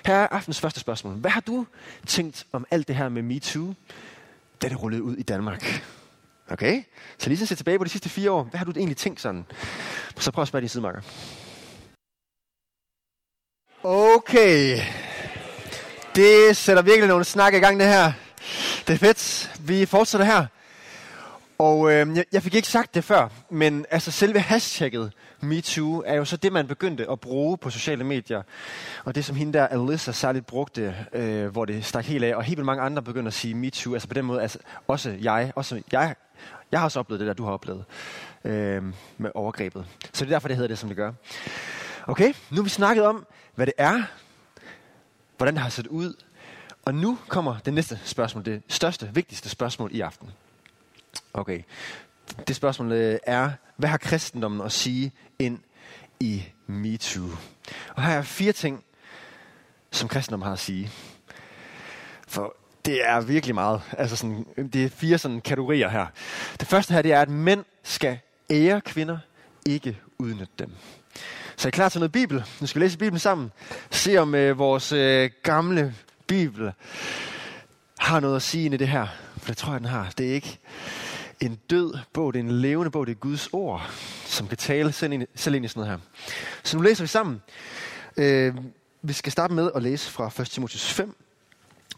her 0.05 0.15
er 0.15 0.27
aftens 0.27 0.59
første 0.59 0.79
spørgsmål. 0.79 1.13
Hvad 1.13 1.31
har 1.31 1.41
du 1.41 1.65
tænkt 2.07 2.45
om 2.51 2.65
alt 2.71 2.87
det 2.87 2.95
her 2.95 3.09
med 3.09 3.21
MeToo, 3.21 3.73
da 4.61 4.69
det 4.69 4.83
rullede 4.83 5.03
ud 5.03 5.15
i 5.15 5.23
Danmark? 5.23 5.83
Okay? 6.49 6.83
Så 7.17 7.29
lige 7.29 7.37
så 7.37 7.45
se 7.45 7.55
tilbage 7.55 7.77
på 7.77 7.83
de 7.83 7.89
sidste 7.89 8.09
fire 8.09 8.31
år. 8.31 8.43
Hvad 8.43 8.57
har 8.57 8.65
du 8.65 8.71
egentlig 8.71 8.97
tænkt 8.97 9.21
sådan? 9.21 9.45
Så 10.19 10.31
prøv 10.31 10.41
at 10.41 10.47
spørge 10.47 10.61
din 10.61 10.69
sidemarker. 10.69 11.01
Okay. 13.83 14.79
Det 16.15 16.57
sætter 16.57 16.83
virkelig 16.83 17.07
nogle 17.07 17.23
snak 17.23 17.53
i 17.53 17.57
gang, 17.57 17.79
det 17.79 17.87
her. 17.87 18.11
Det 18.87 18.93
er 18.93 18.97
fedt. 18.97 19.51
Vi 19.59 19.85
fortsætter 19.85 20.25
her. 20.25 20.45
Og 21.57 21.91
øh, 21.91 22.17
jeg, 22.17 22.25
jeg 22.31 22.43
fik 22.43 22.55
ikke 22.55 22.67
sagt 22.67 22.95
det 22.95 23.03
før, 23.03 23.27
men 23.49 23.85
altså 23.89 24.11
selve 24.11 24.39
hashtagget 24.39 25.11
MeToo 25.41 26.03
er 26.05 26.15
jo 26.15 26.25
så 26.25 26.37
det, 26.37 26.53
man 26.53 26.67
begyndte 26.67 27.11
at 27.11 27.19
bruge 27.19 27.57
på 27.57 27.69
sociale 27.69 28.03
medier. 28.03 28.41
Og 29.05 29.15
det, 29.15 29.25
som 29.25 29.35
hende 29.35 29.53
der, 29.53 29.67
Alyssa, 29.67 30.11
særligt 30.11 30.45
brugte, 30.45 30.95
øh, 31.13 31.47
hvor 31.47 31.65
det 31.65 31.85
stak 31.85 32.05
helt 32.05 32.23
af, 32.23 32.35
og 32.35 32.43
helt 32.43 32.65
mange 32.65 32.83
andre 32.83 33.01
begyndte 33.01 33.27
at 33.27 33.33
sige 33.33 33.55
MeToo. 33.55 33.93
Altså 33.93 34.07
på 34.07 34.13
den 34.13 34.25
måde, 34.25 34.41
altså, 34.41 34.59
også 34.87 35.17
jeg, 35.21 35.51
også 35.55 35.81
jeg, 35.91 36.15
jeg 36.71 36.79
har 36.79 36.85
også 36.85 36.99
oplevet 36.99 37.19
det 37.19 37.27
der, 37.27 37.33
du 37.33 37.45
har 37.45 37.51
oplevet 37.51 37.83
øh, 38.45 38.83
med 39.17 39.31
overgrebet. 39.33 39.85
Så 40.13 40.25
det 40.25 40.31
er 40.31 40.35
derfor, 40.35 40.47
det 40.47 40.57
hedder 40.57 40.67
det, 40.67 40.77
som 40.77 40.89
det 40.89 40.97
gør. 40.97 41.11
Okay, 42.07 42.33
nu 42.49 42.55
har 42.55 42.63
vi 42.63 42.69
snakket 42.69 43.05
om, 43.05 43.25
hvad 43.55 43.65
det 43.65 43.73
er, 43.77 44.03
hvordan 45.37 45.53
det 45.53 45.63
har 45.63 45.69
set 45.69 45.87
ud, 45.87 46.13
og 46.85 46.95
nu 46.95 47.17
kommer 47.27 47.57
det 47.65 47.73
næste 47.73 47.99
spørgsmål, 48.05 48.45
det 48.45 48.61
største, 48.67 49.09
vigtigste 49.13 49.49
spørgsmål 49.49 49.89
i 49.93 50.01
aften. 50.01 50.31
Okay. 51.33 51.61
Det 52.47 52.55
spørgsmål 52.55 52.91
øh, 52.91 53.19
er, 53.23 53.51
hvad 53.77 53.89
har 53.89 53.97
kristendommen 53.97 54.61
at 54.61 54.71
sige 54.71 55.11
ind 55.39 55.59
i 56.19 56.43
MeToo? 56.67 57.29
Og 57.95 58.03
her 58.03 58.13
er 58.17 58.21
fire 58.21 58.51
ting, 58.51 58.83
som 59.91 60.09
kristendommen 60.09 60.45
har 60.45 60.53
at 60.53 60.59
sige. 60.59 60.91
For 62.27 62.55
det 62.85 63.07
er 63.07 63.21
virkelig 63.21 63.55
meget. 63.55 63.81
Altså 63.97 64.15
sådan, 64.15 64.45
det 64.73 64.85
er 64.85 64.89
fire 64.89 65.17
sådan 65.17 65.41
kategorier 65.41 65.89
her. 65.89 66.05
Det 66.59 66.67
første 66.67 66.93
her, 66.93 67.01
det 67.01 67.13
er, 67.13 67.21
at 67.21 67.29
mænd 67.29 67.65
skal 67.83 68.19
ære 68.49 68.81
kvinder, 68.81 69.17
ikke 69.65 69.97
udnytte 70.19 70.53
dem. 70.59 70.71
Så 71.61 71.67
er 71.67 71.69
I 71.69 71.71
klar 71.71 71.89
til 71.89 71.99
noget 71.99 72.11
Bibel? 72.11 72.43
Nu 72.61 72.67
skal 72.67 72.79
vi 72.79 72.85
læse 72.85 72.97
Bibelen 72.97 73.19
sammen. 73.19 73.51
Se 73.91 74.17
om 74.17 74.35
øh, 74.35 74.57
vores 74.57 74.91
øh, 74.91 75.29
gamle 75.43 75.95
Bibel 76.27 76.71
har 77.99 78.19
noget 78.19 78.35
at 78.35 78.41
sige 78.41 78.65
ind 78.65 78.73
i 78.73 78.77
det 78.77 78.87
her. 78.87 79.07
For 79.37 79.47
det 79.47 79.57
tror 79.57 79.71
jeg, 79.71 79.79
den 79.79 79.89
har. 79.89 80.13
Det 80.17 80.29
er 80.29 80.33
ikke 80.33 80.59
en 81.39 81.59
død 81.69 81.93
bog, 82.13 82.33
det 82.33 82.39
er 82.39 82.43
en 82.43 82.51
levende 82.51 82.91
bog, 82.91 83.07
det 83.07 83.11
er 83.11 83.19
Guds 83.19 83.49
ord, 83.53 83.89
som 84.25 84.47
kan 84.47 84.57
tale 84.57 84.91
selv 84.91 85.13
ind, 85.13 85.27
selv 85.35 85.55
ind 85.55 85.65
i 85.65 85.67
sådan 85.67 85.79
noget 85.81 85.99
her. 85.99 86.21
Så 86.63 86.77
nu 86.77 86.83
læser 86.83 87.03
vi 87.03 87.07
sammen. 87.07 87.41
Øh, 88.17 88.55
vi 89.01 89.13
skal 89.13 89.31
starte 89.31 89.53
med 89.53 89.71
at 89.75 89.83
læse 89.83 90.11
fra 90.11 90.41
1. 90.41 90.47
Timotheus 90.49 90.93
5, 90.93 91.15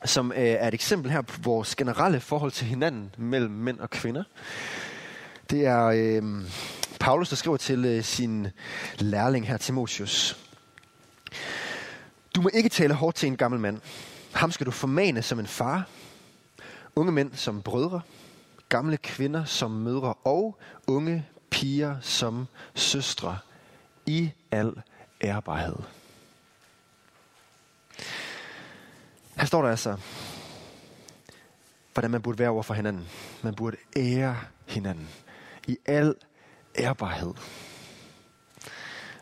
som 0.05 0.31
øh, 0.31 0.37
er 0.37 0.67
et 0.67 0.73
eksempel 0.73 1.11
her 1.11 1.21
på 1.21 1.39
vores 1.43 1.75
generelle 1.75 2.19
forhold 2.19 2.51
til 2.51 2.67
hinanden 2.67 3.15
mellem 3.17 3.51
mænd 3.51 3.79
og 3.79 3.89
kvinder. 3.89 4.23
Det 5.49 5.65
er 5.65 5.85
øh, 5.85 6.23
Paulus, 7.03 7.29
der 7.29 7.35
skriver 7.35 7.57
til 7.57 7.85
øh, 7.85 8.03
sin 8.03 8.47
lærling 8.99 9.47
her, 9.47 9.57
Timotheus. 9.57 10.37
Du 12.35 12.41
må 12.41 12.49
ikke 12.53 12.69
tale 12.69 12.93
hårdt 12.93 13.15
til 13.15 13.27
en 13.27 13.37
gammel 13.37 13.59
mand. 13.59 13.81
Ham 14.33 14.51
skal 14.51 14.65
du 14.65 14.71
formane 14.71 15.21
som 15.21 15.39
en 15.39 15.47
far. 15.47 15.87
Unge 16.95 17.11
mænd 17.11 17.33
som 17.33 17.61
brødre. 17.61 18.01
Gamle 18.69 18.97
kvinder 18.97 19.45
som 19.45 19.71
mødre. 19.71 20.13
Og 20.13 20.57
unge 20.87 21.27
piger 21.49 21.95
som 22.01 22.47
søstre. 22.75 23.39
I 24.05 24.31
al 24.51 24.73
ærbarhed. 25.23 25.75
Her 29.35 29.45
står 29.45 29.61
der 29.61 29.69
altså, 29.69 29.97
hvordan 31.93 32.11
man 32.11 32.21
burde 32.21 32.39
være 32.39 32.49
over 32.49 32.63
for 32.63 32.73
hinanden. 32.73 33.07
Man 33.41 33.55
burde 33.55 33.77
ære 33.97 34.37
hinanden 34.65 35.09
i 35.67 35.77
al 35.85 36.15
ærbarhed. 36.79 37.33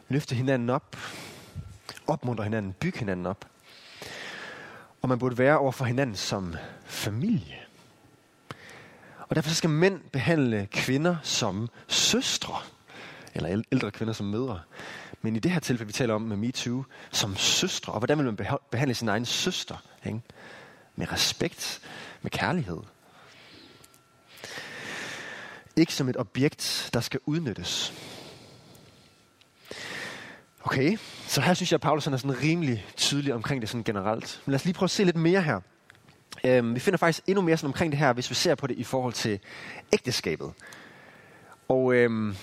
Løfte 0.10 0.36
hinanden 0.36 0.70
op, 0.70 0.98
opmuntre 2.08 2.44
hinanden, 2.44 2.74
bygge 2.74 3.00
hinanden 3.00 3.26
op. 3.26 3.46
Og 5.02 5.10
man 5.10 5.20
burde 5.20 5.38
være 5.38 5.58
over 5.58 5.72
for 5.72 5.86
hinanden 5.86 6.16
som 6.16 6.56
familie. 6.86 7.58
Og 9.20 9.36
derfor 9.36 9.50
skal 9.50 9.70
mænd 9.70 10.00
behandle 10.12 10.68
kvinder 10.72 11.16
som 11.24 11.70
søstre. 11.88 12.56
Eller 13.34 13.64
ældre 13.72 13.92
kvinder 13.92 14.14
som 14.14 14.26
mødre. 14.26 14.62
Men 15.22 15.36
i 15.36 15.40
det 15.40 15.52
her 15.52 15.60
tilfælde, 15.60 15.88
vi 15.88 15.94
taler 15.94 16.14
om 16.14 16.22
med 16.22 16.38
MeToo, 16.38 16.84
som 17.12 17.36
søstre. 17.36 17.94
Og 17.94 18.00
hvordan 18.00 18.18
vil 18.18 18.26
man 18.26 18.60
behandle 18.72 18.94
sin 18.94 19.10
egen 19.10 19.26
søster? 19.26 19.84
Ikke? 20.06 20.22
Med 20.96 21.12
respekt, 21.12 21.82
med 22.22 22.32
kærlighed. 22.32 22.80
Ikke 25.76 25.94
som 25.94 26.10
et 26.10 26.18
objekt, 26.18 26.90
der 26.94 27.02
skal 27.02 27.20
udnyttes. 27.26 27.94
Okay, 30.64 30.98
så 31.28 31.42
her 31.42 31.54
synes 31.54 31.72
jeg, 31.72 31.78
at 31.78 31.82
Paulus 31.82 32.08
er 32.08 32.18
sådan 32.18 32.42
rimelig 32.42 32.86
tydelig 32.98 33.34
omkring 33.34 33.62
det 33.62 33.70
sådan 33.70 33.84
generelt. 33.84 34.42
Men 34.46 34.52
lad 34.52 34.60
os 34.60 34.66
lige 34.66 34.74
prøve 34.74 34.86
at 34.86 34.92
se 34.92 35.04
lidt 35.04 35.16
mere 35.16 35.42
her. 35.42 35.60
Øhm, 36.44 36.76
vi 36.76 36.80
finder 36.80 36.98
faktisk 36.98 37.24
endnu 37.28 37.42
mere 37.42 37.58
sådan 37.58 37.68
omkring 37.68 37.92
det 37.92 38.00
her, 38.00 38.14
hvis 38.14 38.30
vi 38.30 38.36
ser 38.36 38.56
på 38.56 38.68
det 38.68 38.78
i 38.78 38.84
forhold 38.84 39.14
til 39.14 39.40
ægteskabet. 39.94 40.52
Og 41.68 41.94
øhm, 41.94 42.36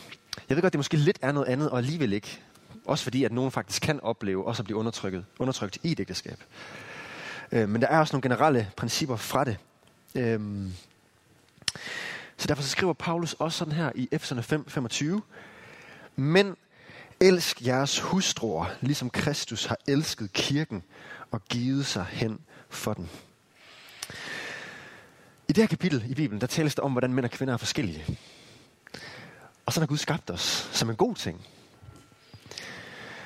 jeg 0.49 0.57
ved 0.57 0.63
godt, 0.63 0.73
det 0.73 0.79
måske 0.79 0.97
lidt 0.97 1.19
er 1.23 1.33
noget 1.33 1.47
andet, 1.47 1.71
og 1.71 1.79
alligevel 1.79 2.13
ikke. 2.13 2.41
Også 2.85 3.05
fordi, 3.05 3.25
at 3.25 3.33
nogen 3.33 3.51
faktisk 3.51 3.83
kan 3.83 4.01
opleve 4.01 4.47
også 4.47 4.63
at 4.63 4.65
blive 4.65 4.77
undertrykt, 4.77 5.25
undertrykt 5.39 5.79
i 5.83 5.93
et 5.93 6.01
ægteskab. 6.01 6.39
Øh, 7.53 7.69
men 7.69 7.83
der 7.83 7.89
er 7.89 7.99
også 7.99 8.17
nogle 8.17 8.23
generelle 8.23 8.71
principper 8.77 9.17
fra 9.17 9.45
det. 9.45 9.57
Øhm, 10.15 10.73
så 12.39 12.47
derfor 12.47 12.63
så 12.63 12.69
skriver 12.69 12.93
Paulus 12.93 13.33
også 13.33 13.59
sådan 13.59 13.75
her 13.75 13.93
i 13.95 14.09
Efeserne 14.13 14.43
5, 14.43 14.69
25. 14.69 15.23
Men 16.17 16.57
elsk 17.21 17.67
jeres 17.67 18.01
hustruer, 18.01 18.67
ligesom 18.81 19.11
Kristus 19.11 19.65
har 19.65 19.77
elsket 19.89 20.33
kirken 20.33 20.83
og 21.31 21.45
givet 21.45 21.87
sig 21.87 22.07
hen 22.11 22.41
for 22.69 22.95
den. 22.95 23.11
I 25.49 25.53
det 25.53 25.57
her 25.57 25.67
kapitel 25.67 26.05
i 26.09 26.15
Bibelen, 26.15 26.41
der 26.41 26.47
tales 26.47 26.75
der 26.75 26.83
om, 26.83 26.93
hvordan 26.93 27.13
mænd 27.13 27.25
og 27.25 27.31
kvinder 27.31 27.55
er 27.55 27.59
forskellige. 27.59 28.05
Og 29.67 29.73
så 29.73 29.81
har 29.81 29.87
Gud 29.87 29.97
skabt 29.97 30.31
os 30.31 30.71
som 30.73 30.91
en 30.91 30.97
god 30.97 31.15
ting. 31.15 31.47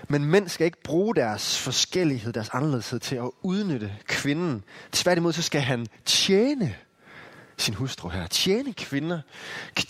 Men 0.09 0.25
mænd 0.25 0.49
skal 0.49 0.65
ikke 0.65 0.83
bruge 0.83 1.15
deres 1.15 1.59
forskellighed, 1.59 2.33
deres 2.33 2.49
anderledeshed 2.49 2.99
til 2.99 3.17
at 3.17 3.31
udnytte 3.43 3.97
kvinden. 4.05 4.65
Tværtimod 4.93 5.33
så 5.33 5.43
skal 5.43 5.61
han 5.61 5.87
tjene 6.05 6.77
sin 7.57 7.75
hustru 7.75 8.09
her. 8.09 8.27
Tjene 8.27 8.73
kvinder, 8.73 9.21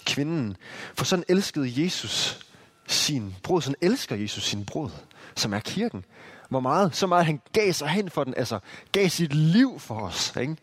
kvinden. 0.06 0.56
For 0.94 1.04
sådan 1.04 1.24
elskede 1.28 1.82
Jesus 1.84 2.46
sin 2.86 3.36
brud. 3.42 3.62
Sådan 3.62 3.76
elsker 3.80 4.16
Jesus 4.16 4.44
sin 4.44 4.64
brud, 4.64 4.90
som 5.36 5.54
er 5.54 5.60
kirken. 5.60 6.04
Hvor 6.48 6.60
meget, 6.60 6.96
så 6.96 7.06
meget 7.06 7.26
han 7.26 7.40
gav 7.52 7.72
sig 7.72 7.88
hen 7.88 8.10
for 8.10 8.24
den, 8.24 8.34
altså 8.36 8.58
gav 8.92 9.08
sit 9.08 9.34
liv 9.34 9.80
for 9.80 10.00
os. 10.00 10.36
Ikke? 10.40 10.56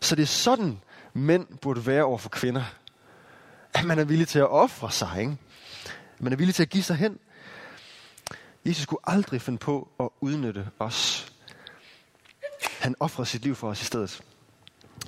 Så 0.00 0.16
det 0.16 0.22
er 0.22 0.26
sådan, 0.26 0.80
mænd 1.14 1.46
burde 1.62 1.86
være 1.86 2.04
over 2.04 2.18
for 2.18 2.28
kvinder. 2.28 2.64
At 3.74 3.84
man 3.84 3.98
er 3.98 4.04
villig 4.04 4.28
til 4.28 4.38
at 4.38 4.48
ofre 4.48 4.90
sig. 4.90 5.20
Ikke? 5.20 5.36
Man 6.18 6.32
er 6.32 6.36
villig 6.36 6.54
til 6.54 6.62
at 6.62 6.68
give 6.70 6.82
sig 6.82 6.96
hen. 6.96 7.18
Jesus 8.64 8.86
kunne 8.86 8.98
aldrig 9.04 9.42
finde 9.42 9.58
på 9.58 9.88
at 10.00 10.08
udnytte 10.20 10.68
os. 10.78 11.32
Han 12.80 12.94
offrede 13.00 13.28
sit 13.28 13.42
liv 13.42 13.54
for 13.54 13.68
os 13.70 13.82
i 13.82 13.84
stedet. 13.84 14.22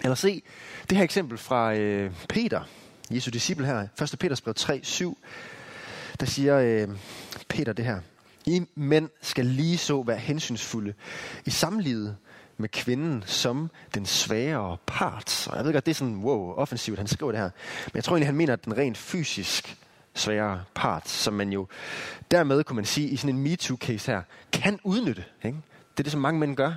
Eller 0.02 0.14
se 0.14 0.42
det 0.90 0.96
her 0.96 1.04
eksempel 1.04 1.38
fra 1.38 1.74
øh, 1.74 2.10
Peter, 2.28 2.60
Jesu 3.10 3.30
disciple 3.30 3.66
her, 3.66 3.88
1. 4.02 4.18
Peters 4.20 4.40
brev 4.40 4.54
3, 4.54 4.80
7. 4.82 5.18
Der 6.20 6.26
siger 6.26 6.58
øh, 6.58 6.88
Peter 7.48 7.72
det 7.72 7.84
her. 7.84 8.00
I 8.46 8.62
mænd 8.74 9.08
skal 9.22 9.46
lige 9.46 9.78
så 9.78 10.02
være 10.02 10.16
hensynsfulde 10.16 10.94
i 11.46 11.50
samlivet 11.50 12.16
med 12.56 12.68
kvinden 12.68 13.22
som 13.26 13.70
den 13.94 14.06
svagere 14.06 14.76
part. 14.86 15.48
Og 15.50 15.56
jeg 15.56 15.64
ved 15.64 15.72
godt, 15.72 15.86
det 15.86 15.92
er 15.92 15.94
sådan, 15.94 16.16
wow, 16.16 16.52
offensivt, 16.52 16.98
han 16.98 17.06
skriver 17.06 17.32
det 17.32 17.40
her. 17.40 17.50
Men 17.86 17.92
jeg 17.94 18.04
tror 18.04 18.16
egentlig, 18.16 18.28
han 18.28 18.36
mener, 18.36 18.52
at 18.52 18.64
den 18.64 18.76
rent 18.76 18.98
fysisk 18.98 19.76
svagere 20.14 20.64
part, 20.74 21.08
som 21.08 21.34
man 21.34 21.52
jo 21.52 21.66
dermed, 22.30 22.64
kunne 22.64 22.76
man 22.76 22.84
sige, 22.84 23.08
i 23.08 23.16
sådan 23.16 23.36
en 23.36 23.46
MeToo-case 23.46 24.12
her, 24.12 24.22
kan 24.52 24.80
udnytte. 24.84 25.24
Ikke? 25.44 25.58
Det 25.92 25.98
er 25.98 26.02
det, 26.02 26.12
som 26.12 26.20
mange 26.20 26.40
mænd 26.40 26.56
gør 26.56 26.74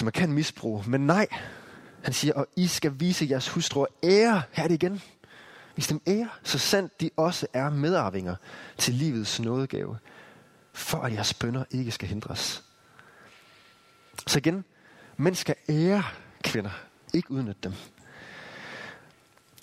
som 0.00 0.04
man 0.06 0.12
kan 0.12 0.32
misbruge. 0.32 0.84
Men 0.86 1.06
nej, 1.06 1.26
han 2.02 2.12
siger, 2.12 2.34
og 2.34 2.46
I 2.56 2.66
skal 2.66 2.92
vise 3.00 3.26
jeres 3.30 3.48
hustruer 3.48 3.86
ære. 4.02 4.42
Her 4.52 4.64
er 4.64 4.68
det 4.68 4.74
igen. 4.74 5.02
Vis 5.76 5.86
dem 5.86 6.00
ære, 6.06 6.28
så 6.42 6.58
sandt 6.58 7.00
de 7.00 7.10
også 7.16 7.46
er 7.52 7.70
medarvinger 7.70 8.36
til 8.78 8.94
livets 8.94 9.40
nådegave, 9.40 9.98
for 10.72 10.98
at 10.98 11.12
jeres 11.12 11.34
bønder 11.34 11.64
ikke 11.70 11.90
skal 11.90 12.08
hindres. 12.08 12.64
Så 14.26 14.38
igen, 14.38 14.64
mænd 15.16 15.34
skal 15.34 15.54
ære 15.68 16.02
kvinder, 16.44 16.70
ikke 17.14 17.30
udnytte 17.30 17.60
dem. 17.62 17.72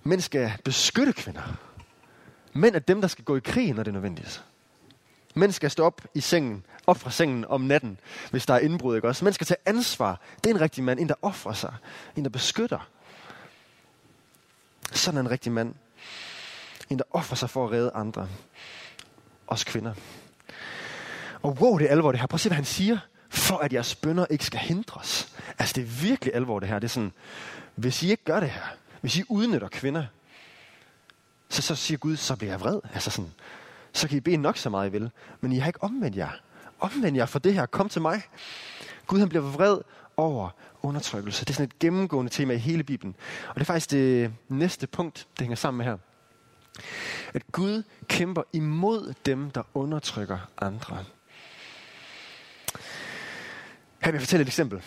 Mænd 0.03 0.21
skal 0.21 0.53
beskytte 0.63 1.13
kvinder. 1.13 1.57
Mænd 2.53 2.75
er 2.75 2.79
dem, 2.79 3.01
der 3.01 3.07
skal 3.07 3.25
gå 3.25 3.35
i 3.35 3.41
krig, 3.43 3.73
når 3.73 3.83
det 3.83 3.91
er 3.91 3.93
nødvendigt. 3.93 4.43
Mænd 5.37 5.51
skal 5.51 5.71
stå 5.71 5.83
op 5.83 6.01
i 6.13 6.21
sengen, 6.21 6.65
op 6.87 6.97
fra 6.97 7.11
sengen 7.11 7.45
om 7.45 7.61
natten, 7.61 7.99
hvis 8.31 8.45
der 8.45 8.53
er 8.53 8.59
indbrud. 8.59 8.95
Ikke 8.95 9.07
også? 9.07 9.25
Mænd 9.25 9.33
skal 9.33 9.47
tage 9.47 9.57
ansvar. 9.65 10.21
Det 10.43 10.49
er 10.49 10.55
en 10.55 10.61
rigtig 10.61 10.83
mand. 10.83 10.99
En, 10.99 11.09
der 11.09 11.15
offrer 11.21 11.53
sig. 11.53 11.73
En, 12.15 12.23
der 12.23 12.29
beskytter. 12.29 12.89
Sådan 14.91 15.17
er 15.17 15.21
en 15.21 15.29
rigtig 15.29 15.51
mand. 15.51 15.75
En, 16.89 16.97
der 16.97 17.03
offrer 17.11 17.35
sig 17.35 17.49
for 17.49 17.65
at 17.65 17.71
redde 17.71 17.91
andre. 17.93 18.29
Os 19.47 19.63
kvinder. 19.63 19.93
Og 21.41 21.57
wow, 21.59 21.77
det 21.77 21.87
er 21.87 21.91
alvor 21.91 22.11
det 22.11 22.19
her. 22.19 22.27
Prøv 22.27 22.35
at 22.35 22.41
se, 22.41 22.49
hvad 22.49 22.55
han 22.55 22.65
siger. 22.65 22.97
For 23.29 23.57
at 23.57 23.73
jeres 23.73 23.95
bønder 23.95 24.25
ikke 24.29 24.45
skal 24.45 24.59
hindres. 24.59 25.35
Altså, 25.59 25.73
det 25.73 25.81
er 25.81 25.87
virkelig 25.87 26.35
alvor 26.35 26.59
det 26.59 26.69
her. 26.69 26.79
Det 26.79 26.87
er 26.87 26.89
sådan, 26.89 27.11
hvis 27.75 28.03
I 28.03 28.11
ikke 28.11 28.23
gør 28.23 28.39
det 28.39 28.49
her, 28.49 28.63
hvis 29.01 29.17
I 29.17 29.23
udnytter 29.29 29.67
kvinder, 29.67 30.05
så, 31.49 31.61
så 31.61 31.75
siger 31.75 31.97
Gud, 31.97 32.15
så 32.15 32.35
bliver 32.35 32.51
jeg 32.51 32.61
vred. 32.61 32.79
Altså 32.93 33.09
sådan, 33.09 33.31
så 33.97 34.07
kan 34.07 34.17
I 34.17 34.19
bede 34.19 34.37
nok 34.37 34.57
så 34.57 34.69
meget, 34.69 34.89
I 34.89 34.91
vil. 34.91 35.11
Men 35.41 35.51
I 35.51 35.57
har 35.57 35.67
ikke 35.67 35.83
omvendt 35.83 36.17
jer. 36.17 36.29
Omvend 36.79 37.15
jer 37.15 37.25
for 37.25 37.39
det 37.39 37.53
her. 37.53 37.65
Kom 37.65 37.89
til 37.89 38.01
mig. 38.01 38.21
Gud 39.07 39.19
han 39.19 39.29
bliver 39.29 39.51
vred 39.51 39.77
over 40.17 40.49
undertrykkelse. 40.81 41.45
Det 41.45 41.49
er 41.49 41.53
sådan 41.53 41.65
et 41.65 41.79
gennemgående 41.79 42.31
tema 42.31 42.53
i 42.53 42.57
hele 42.57 42.83
Bibelen. 42.83 43.15
Og 43.49 43.55
det 43.55 43.61
er 43.61 43.65
faktisk 43.65 43.91
det 43.91 44.33
næste 44.49 44.87
punkt, 44.87 45.27
det 45.37 45.39
hænger 45.39 45.55
sammen 45.55 45.77
med 45.77 45.85
her. 45.85 45.97
At 47.33 47.51
Gud 47.51 47.83
kæmper 48.07 48.43
imod 48.53 49.13
dem, 49.25 49.51
der 49.51 49.63
undertrykker 49.73 50.39
andre. 50.57 51.05
Her 53.99 54.11
vil 54.11 54.13
jeg 54.13 54.21
fortælle 54.21 54.41
et 54.41 54.47
eksempel 54.47 54.81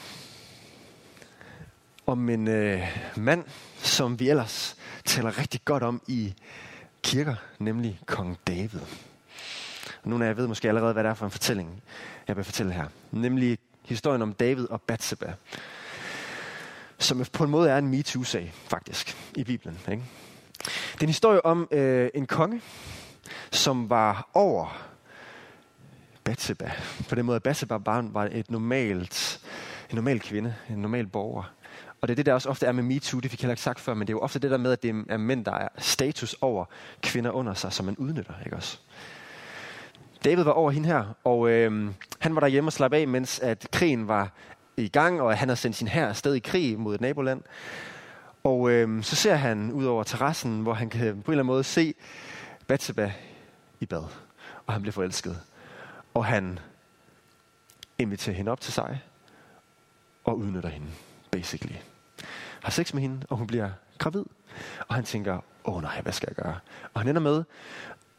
om 2.07 2.29
en 2.29 2.49
øh, 2.49 2.99
mand, 3.17 3.45
som 3.79 4.21
vi 4.21 4.29
ellers 4.29 4.76
taler 5.05 5.38
rigtig 5.38 5.61
godt 5.64 5.83
om 5.83 6.02
i 6.09 6.35
kirker, 7.02 7.35
nemlig 7.59 8.00
kong 8.07 8.38
David. 8.47 8.80
Og 10.02 10.09
nogle 10.11 10.25
af 10.25 10.28
jer 10.28 10.35
ved 10.35 10.47
måske 10.47 10.69
allerede, 10.69 10.92
hvad 10.92 11.04
det 11.04 11.11
er 11.11 11.14
for 11.14 11.25
en 11.25 11.30
fortælling, 11.30 11.83
jeg 12.28 12.37
vil 12.37 12.45
fortælle 12.45 12.73
her. 12.73 12.87
Nemlig 13.11 13.59
historien 13.85 14.23
om 14.23 14.33
David 14.33 14.66
og 14.71 14.83
Bathsheba, 14.83 15.33
som 16.99 17.25
på 17.33 17.45
en 17.45 17.50
måde 17.50 17.71
er 17.71 17.78
en 17.78 17.88
MeToo-sag, 17.88 18.52
faktisk, 18.54 19.16
i 19.37 19.45
Bibelen. 19.45 19.78
Ikke? 19.90 20.02
Det 20.92 21.00
er 21.00 21.02
en 21.02 21.09
historie 21.09 21.45
om 21.45 21.69
øh, 21.71 22.11
en 22.14 22.26
konge, 22.26 22.62
som 23.50 23.90
var 23.90 24.30
over 24.35 24.90
Bathsheba. 26.25 26.73
På 27.09 27.14
den 27.14 27.26
måde, 27.26 27.37
at 27.37 27.42
Bathsheba 27.42 27.78
bare 27.78 28.14
var 28.14 28.28
et 28.33 28.50
normalt, 28.50 29.40
en 29.90 29.95
normal 29.95 30.21
kvinde, 30.21 30.54
en 30.71 30.78
normal 30.78 31.07
borger. 31.07 31.52
Og 32.00 32.09
det 32.09 32.14
er 32.14 32.16
det, 32.16 32.26
der 32.26 32.35
også 32.35 32.49
ofte 32.49 32.66
er 32.66 32.73
med 32.73 32.83
MeToo, 32.83 33.21
det 33.21 33.30
fik 33.30 33.40
jeg 33.40 33.47
heller 33.47 33.52
ikke 33.52 33.62
sagt 33.62 33.80
før, 33.80 33.95
men 33.95 34.07
det 34.07 34.12
er 34.12 34.16
jo 34.16 34.21
ofte 34.21 34.38
det 34.38 34.50
der 34.50 34.57
med, 34.57 34.73
at 34.73 34.83
det 34.83 35.04
er 35.09 35.16
mænd, 35.16 35.45
der 35.45 35.52
er 35.52 35.69
status 35.78 36.37
over 36.40 36.64
kvinder 37.02 37.30
under 37.30 37.54
sig, 37.54 37.73
som 37.73 37.87
man 37.87 37.97
udnytter, 37.97 38.33
ikke 38.45 38.57
også? 38.57 38.78
David 40.25 40.42
var 40.42 40.52
over 40.52 40.71
hende 40.71 40.88
her, 40.88 41.04
og 41.25 41.50
øh, 41.50 41.90
han 42.19 42.35
var 42.35 42.40
derhjemme 42.40 42.69
og 42.69 42.73
slappe 42.73 42.97
af, 42.97 43.09
mens 43.09 43.38
at 43.38 43.66
krigen 43.73 44.09
var 44.09 44.33
i 44.76 44.88
gang, 44.88 45.21
og 45.21 45.38
han 45.38 45.49
havde 45.49 45.61
sendt 45.61 45.76
sin 45.76 45.88
hær 45.88 46.09
afsted 46.09 46.35
i 46.35 46.38
krig 46.38 46.78
mod 46.78 46.95
et 46.95 47.00
naboland. 47.00 47.42
Og 48.45 48.71
øh, 48.71 49.02
så 49.02 49.16
ser 49.16 49.35
han 49.35 49.73
ud 49.73 49.85
over 49.85 50.04
terrassen, 50.04 50.61
hvor 50.61 50.75
han 50.75 50.90
kan 50.90 51.00
på 51.00 51.07
en 51.07 51.14
eller 51.14 51.30
anden 51.30 51.47
måde 51.47 51.64
se 51.64 51.95
Bathsheba 52.66 53.12
i 53.80 53.87
bad, 53.87 54.04
og 54.66 54.73
han 54.73 54.83
bliver 54.83 54.92
forelsket. 54.92 55.40
Og 56.14 56.25
han 56.25 56.59
inviterer 57.99 58.37
hende 58.37 58.52
op 58.52 58.61
til 58.61 58.73
sig, 58.73 59.02
og 60.25 60.38
udnytter 60.38 60.69
hende, 60.69 60.87
basically. 61.31 61.77
Har 62.63 62.71
sex 62.71 62.95
med 62.95 63.03
hende, 63.03 63.27
og 63.31 63.37
hun 63.37 63.47
bliver 63.47 63.71
gravid. 63.99 64.25
Og 64.89 64.95
han 64.95 65.05
tænker, 65.05 65.35
åh 65.65 65.77
oh, 65.77 65.83
nej, 65.83 66.01
hvad 66.01 66.13
skal 66.13 66.29
jeg 66.37 66.45
gøre? 66.45 66.59
Og 66.95 67.01
han 67.01 67.09
ender 67.09 67.21
med 67.21 67.45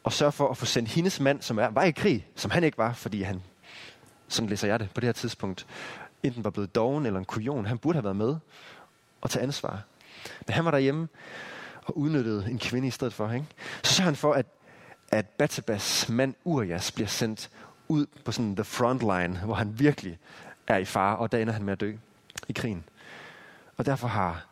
at 0.06 0.12
sørge 0.12 0.32
for 0.32 0.48
at 0.48 0.56
få 0.56 0.64
sendt 0.64 0.88
hendes 0.88 1.20
mand, 1.20 1.42
som 1.42 1.58
er, 1.58 1.66
var 1.66 1.82
i 1.82 1.90
krig, 1.90 2.26
som 2.36 2.50
han 2.50 2.64
ikke 2.64 2.78
var, 2.78 2.92
fordi 2.92 3.22
han, 3.22 3.42
sådan 4.28 4.48
læser 4.48 4.68
jeg 4.68 4.80
det 4.80 4.90
på 4.94 5.00
det 5.00 5.06
her 5.06 5.12
tidspunkt, 5.12 5.66
enten 6.22 6.44
var 6.44 6.50
blevet 6.50 6.74
doven 6.74 7.06
eller 7.06 7.18
en 7.18 7.24
kujon. 7.24 7.66
Han 7.66 7.78
burde 7.78 7.96
have 7.96 8.04
været 8.04 8.16
med 8.16 8.36
og 9.20 9.30
tage 9.30 9.42
ansvar. 9.42 9.82
Men 10.46 10.54
han 10.54 10.64
var 10.64 10.70
derhjemme 10.70 11.08
og 11.84 11.98
udnyttede 11.98 12.50
en 12.50 12.58
kvinde 12.58 12.88
i 12.88 12.90
stedet 12.90 13.12
for. 13.12 13.32
Ikke? 13.32 13.46
Så 13.82 13.94
sørger 13.94 14.06
han 14.06 14.16
for, 14.16 14.32
at, 14.32 14.46
at 15.08 15.26
Batsebas 15.26 16.08
mand 16.08 16.34
Urias 16.44 16.92
bliver 16.92 17.08
sendt 17.08 17.50
ud 17.88 18.06
på 18.24 18.32
sådan 18.32 18.56
the 18.56 18.64
front 18.64 19.00
line, 19.00 19.38
hvor 19.44 19.54
han 19.54 19.78
virkelig 19.78 20.18
er 20.66 20.76
i 20.76 20.84
fare, 20.84 21.16
og 21.16 21.32
der 21.32 21.38
ender 21.38 21.52
han 21.52 21.64
med 21.64 21.72
at 21.72 21.80
dø 21.80 21.92
i 22.48 22.52
krigen. 22.52 22.84
Og 23.76 23.86
derfor 23.86 24.08
har 24.08 24.46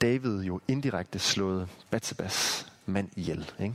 David 0.00 0.42
jo 0.42 0.60
indirekte 0.68 1.18
slået 1.18 1.68
Batsabas 1.90 2.66
mand 2.86 3.10
ihjel. 3.16 3.50
Ikke? 3.60 3.74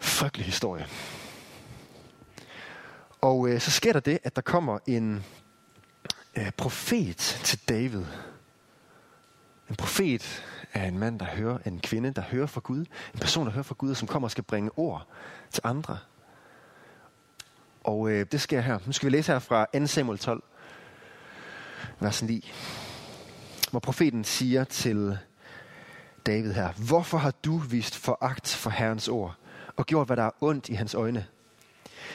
Frygtelig 0.00 0.46
historie. 0.46 0.86
Og 3.20 3.48
øh, 3.48 3.60
så 3.60 3.70
sker 3.70 3.92
der 3.92 4.00
det, 4.00 4.18
at 4.22 4.36
der 4.36 4.42
kommer 4.42 4.78
en 4.86 5.24
øh, 6.36 6.50
profet 6.50 7.40
til 7.44 7.68
David. 7.68 8.04
En 9.70 9.76
profet 9.76 10.44
er 10.72 10.84
en 10.84 10.98
mand, 10.98 11.18
der 11.18 11.26
hører, 11.26 11.58
en 11.66 11.80
kvinde, 11.80 12.10
der 12.10 12.22
hører 12.22 12.46
fra 12.46 12.60
Gud. 12.64 12.78
En 13.14 13.20
person, 13.20 13.46
der 13.46 13.52
hører 13.52 13.62
fra 13.62 13.74
Gud, 13.78 13.90
og 13.90 13.96
som 13.96 14.08
kommer 14.08 14.26
og 14.26 14.30
skal 14.30 14.44
bringe 14.44 14.70
ord 14.76 15.06
til 15.50 15.60
andre. 15.64 15.98
Og 17.84 18.10
øh, 18.10 18.26
det 18.32 18.40
sker 18.40 18.60
her. 18.60 18.78
Nu 18.86 18.92
skal 18.92 19.06
vi 19.06 19.16
læse 19.16 19.32
her 19.32 19.38
fra 19.38 19.66
2 19.78 19.86
Samuel 19.86 20.18
12, 20.18 20.42
vers 22.00 22.22
9. 22.22 22.52
Hvor 23.72 23.80
profeten 23.80 24.24
siger 24.24 24.64
til 24.64 25.18
David 26.26 26.52
her, 26.52 26.72
Hvorfor 26.72 27.18
har 27.18 27.30
du 27.44 27.58
vist 27.58 27.96
foragt 27.96 28.48
for 28.48 28.70
Herrens 28.70 29.08
ord, 29.08 29.34
og 29.76 29.86
gjort, 29.86 30.08
hvad 30.08 30.16
der 30.16 30.22
er 30.22 30.30
ondt 30.40 30.68
i 30.68 30.74
hans 30.74 30.94
øjne? 30.94 31.26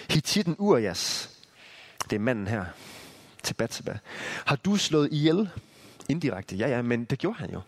Hittiten 0.10 0.56
Urias, 0.60 1.30
det 2.10 2.16
er 2.16 2.20
manden 2.20 2.48
her, 2.48 2.66
til 3.44 3.54
Batseba, 3.54 3.98
Har 4.46 4.56
du 4.56 4.76
slået 4.76 5.10
ihjel? 5.12 5.50
Indirekte, 6.10 6.56
ja 6.56 6.68
ja, 6.68 6.82
men 6.82 7.06
det 7.06 7.20
gjorde 7.20 7.40
han 7.40 7.52
jo. 7.52 7.62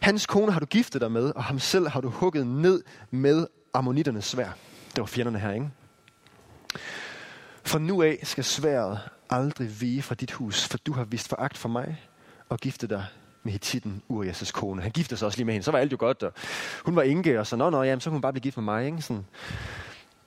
Hans 0.00 0.26
kone 0.26 0.52
har 0.52 0.60
du 0.60 0.66
giftet 0.66 1.00
dig 1.00 1.12
med, 1.12 1.30
og 1.30 1.44
ham 1.44 1.58
selv 1.58 1.88
har 1.88 2.00
du 2.00 2.08
hugget 2.08 2.46
ned 2.46 2.82
med 3.10 3.46
ammonitternes 3.74 4.24
svær. 4.24 4.48
Det 4.94 5.00
var 5.00 5.06
fjenderne 5.06 5.38
her, 5.38 5.52
ikke? 5.52 5.70
For 7.64 7.78
nu 7.78 8.02
af 8.02 8.18
skal 8.22 8.44
sværet 8.44 9.00
aldrig 9.30 9.80
vige 9.80 10.02
fra 10.02 10.14
dit 10.14 10.32
hus, 10.32 10.68
for 10.68 10.78
du 10.78 10.92
har 10.92 11.04
vist 11.04 11.28
foragt 11.28 11.58
for 11.58 11.68
mig 11.68 12.08
og 12.48 12.58
gifte 12.58 12.86
dig 12.86 13.06
med 13.42 13.52
Hittiten, 13.52 14.02
Urias' 14.10 14.52
kone. 14.52 14.82
Han 14.82 14.90
giftede 14.90 15.18
sig 15.18 15.26
også 15.26 15.38
lige 15.38 15.44
med 15.44 15.54
hende, 15.54 15.64
så 15.64 15.70
var 15.70 15.78
alt 15.78 15.92
jo 15.92 15.96
godt. 16.00 16.22
Og 16.22 16.32
hun 16.84 16.96
var 16.96 17.02
enke, 17.02 17.40
og 17.40 17.46
så, 17.46 17.56
nå, 17.56 17.70
nå, 17.70 17.82
jamen, 17.82 18.00
så 18.00 18.10
kunne 18.10 18.14
hun 18.14 18.20
bare 18.20 18.32
blive 18.32 18.42
gift 18.42 18.56
med 18.56 18.64
mig. 18.64 18.86
Ikke? 18.86 19.02
Sådan. 19.02 19.26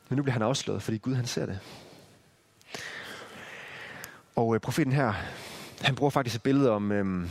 Men 0.09 0.17
nu 0.17 0.23
bliver 0.23 0.33
han 0.33 0.41
afslået, 0.41 0.83
fordi 0.83 0.97
Gud 0.97 1.15
han 1.15 1.25
ser 1.25 1.45
det. 1.45 1.59
Og 4.35 4.55
øh, 4.55 4.61
profeten 4.61 4.93
her, 4.93 5.13
han 5.81 5.95
bruger 5.95 6.09
faktisk 6.09 6.35
et 6.35 6.43
billede 6.43 6.71
om 6.71 6.91
øh, 6.91 7.29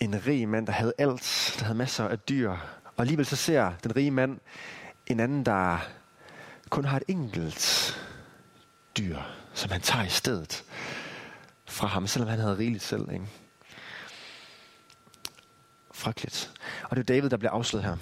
en 0.00 0.26
rig 0.26 0.48
mand, 0.48 0.66
der 0.66 0.72
havde 0.72 0.92
alt, 0.98 1.54
der 1.58 1.64
havde 1.64 1.78
masser 1.78 2.08
af 2.08 2.18
dyr. 2.18 2.50
Og 2.84 3.00
alligevel 3.00 3.26
så 3.26 3.36
ser 3.36 3.72
den 3.84 3.96
rige 3.96 4.10
mand 4.10 4.38
en 5.06 5.20
anden, 5.20 5.46
der 5.46 5.78
kun 6.70 6.84
har 6.84 6.96
et 6.96 7.02
enkelt 7.08 7.94
dyr, 8.98 9.18
som 9.54 9.70
han 9.70 9.80
tager 9.80 10.04
i 10.04 10.08
stedet 10.08 10.64
fra 11.74 11.86
ham, 11.86 12.06
selvom 12.06 12.28
han 12.28 12.38
havde 12.38 12.58
rigeligt 12.58 12.84
selv. 12.84 13.12
Ikke? 13.12 13.26
Frygteligt. 15.94 16.52
Og 16.82 16.96
det 16.96 17.02
er 17.02 17.14
David, 17.14 17.30
der 17.30 17.36
bliver 17.36 17.52
afsløret 17.52 17.84
her. 17.84 17.96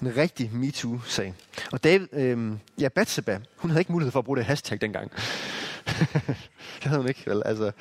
En 0.00 0.16
rigtig 0.16 0.52
MeToo-sag. 0.52 1.34
Og 1.72 1.84
David, 1.84 2.08
øh, 2.12 2.52
ja, 2.80 2.88
Batseba, 2.88 3.40
hun 3.56 3.70
havde 3.70 3.80
ikke 3.80 3.92
mulighed 3.92 4.12
for 4.12 4.18
at 4.18 4.24
bruge 4.24 4.38
det 4.38 4.44
hashtag 4.44 4.80
dengang. 4.80 5.12
det 6.80 6.84
havde 6.84 6.98
hun 6.98 7.08
ikke, 7.08 7.22
vel? 7.26 7.42
Altså. 7.44 7.72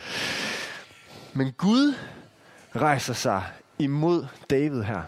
Men 1.33 1.51
Gud 1.51 1.95
rejser 2.75 3.13
sig 3.13 3.43
imod 3.79 4.25
David 4.49 4.81
her. 4.83 5.01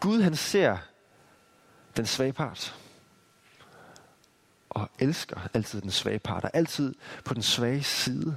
Gud, 0.00 0.22
han 0.22 0.36
ser 0.36 0.76
den 1.96 2.06
svage 2.06 2.32
part. 2.32 2.81
Og 4.74 4.90
elsker 4.98 5.48
altid 5.54 5.80
den 5.80 5.90
svage 5.90 6.18
part. 6.18 6.44
Og 6.44 6.50
altid 6.54 6.94
på 7.24 7.34
den 7.34 7.42
svage 7.42 7.82
side. 7.82 8.36